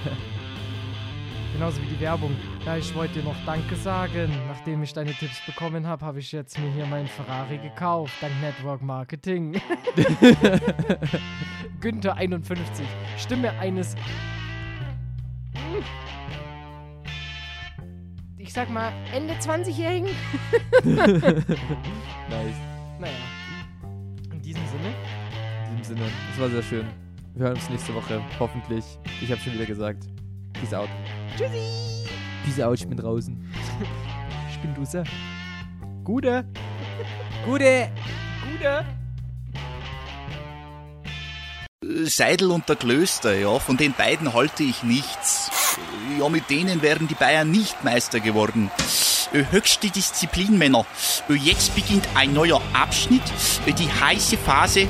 [1.50, 2.36] Ähm, genauso wie die Werbung.
[2.66, 4.30] Ja, ich wollte dir noch Danke sagen.
[4.46, 8.12] Nachdem ich deine Tipps bekommen habe, habe ich jetzt mir hier meinen Ferrari gekauft.
[8.20, 9.60] Dank Network Marketing.
[11.80, 12.86] Günther 51.
[13.16, 13.96] Stimme eines
[18.58, 20.08] sag mal, Ende 20-Jährigen.
[22.28, 22.56] Nice.
[22.98, 23.14] Naja.
[24.32, 24.92] In diesem Sinne.
[25.70, 26.86] In diesem Sinne, es war sehr schön.
[27.34, 28.84] Wir hören uns nächste Woche, hoffentlich.
[29.22, 30.08] Ich habe schon wieder gesagt.
[30.54, 30.88] Peace out.
[31.36, 32.08] Tschüssi.
[32.44, 33.38] Peace out, ich bin draußen.
[34.50, 35.04] Ich bin Dusse.
[36.02, 36.44] Gute.
[37.44, 37.92] Gute!
[38.42, 38.84] Gute.
[42.06, 45.57] Seidel und der Klöster, ja, von den beiden halte ich nichts.
[46.18, 48.70] Ja, mit denen wären die Bayern nicht Meister geworden.
[49.32, 50.86] Äh, Höchste Disziplin, Männer.
[51.28, 53.22] Äh, Jetzt beginnt ein neuer Abschnitt,
[53.66, 54.86] äh, die heiße Phase.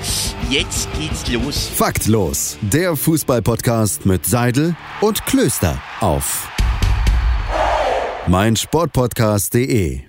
[0.48, 1.68] Jetzt geht's los.
[1.74, 6.48] Faktlos, der Fußballpodcast mit Seidel und Klöster auf
[8.28, 10.07] meinsportpodcast.de.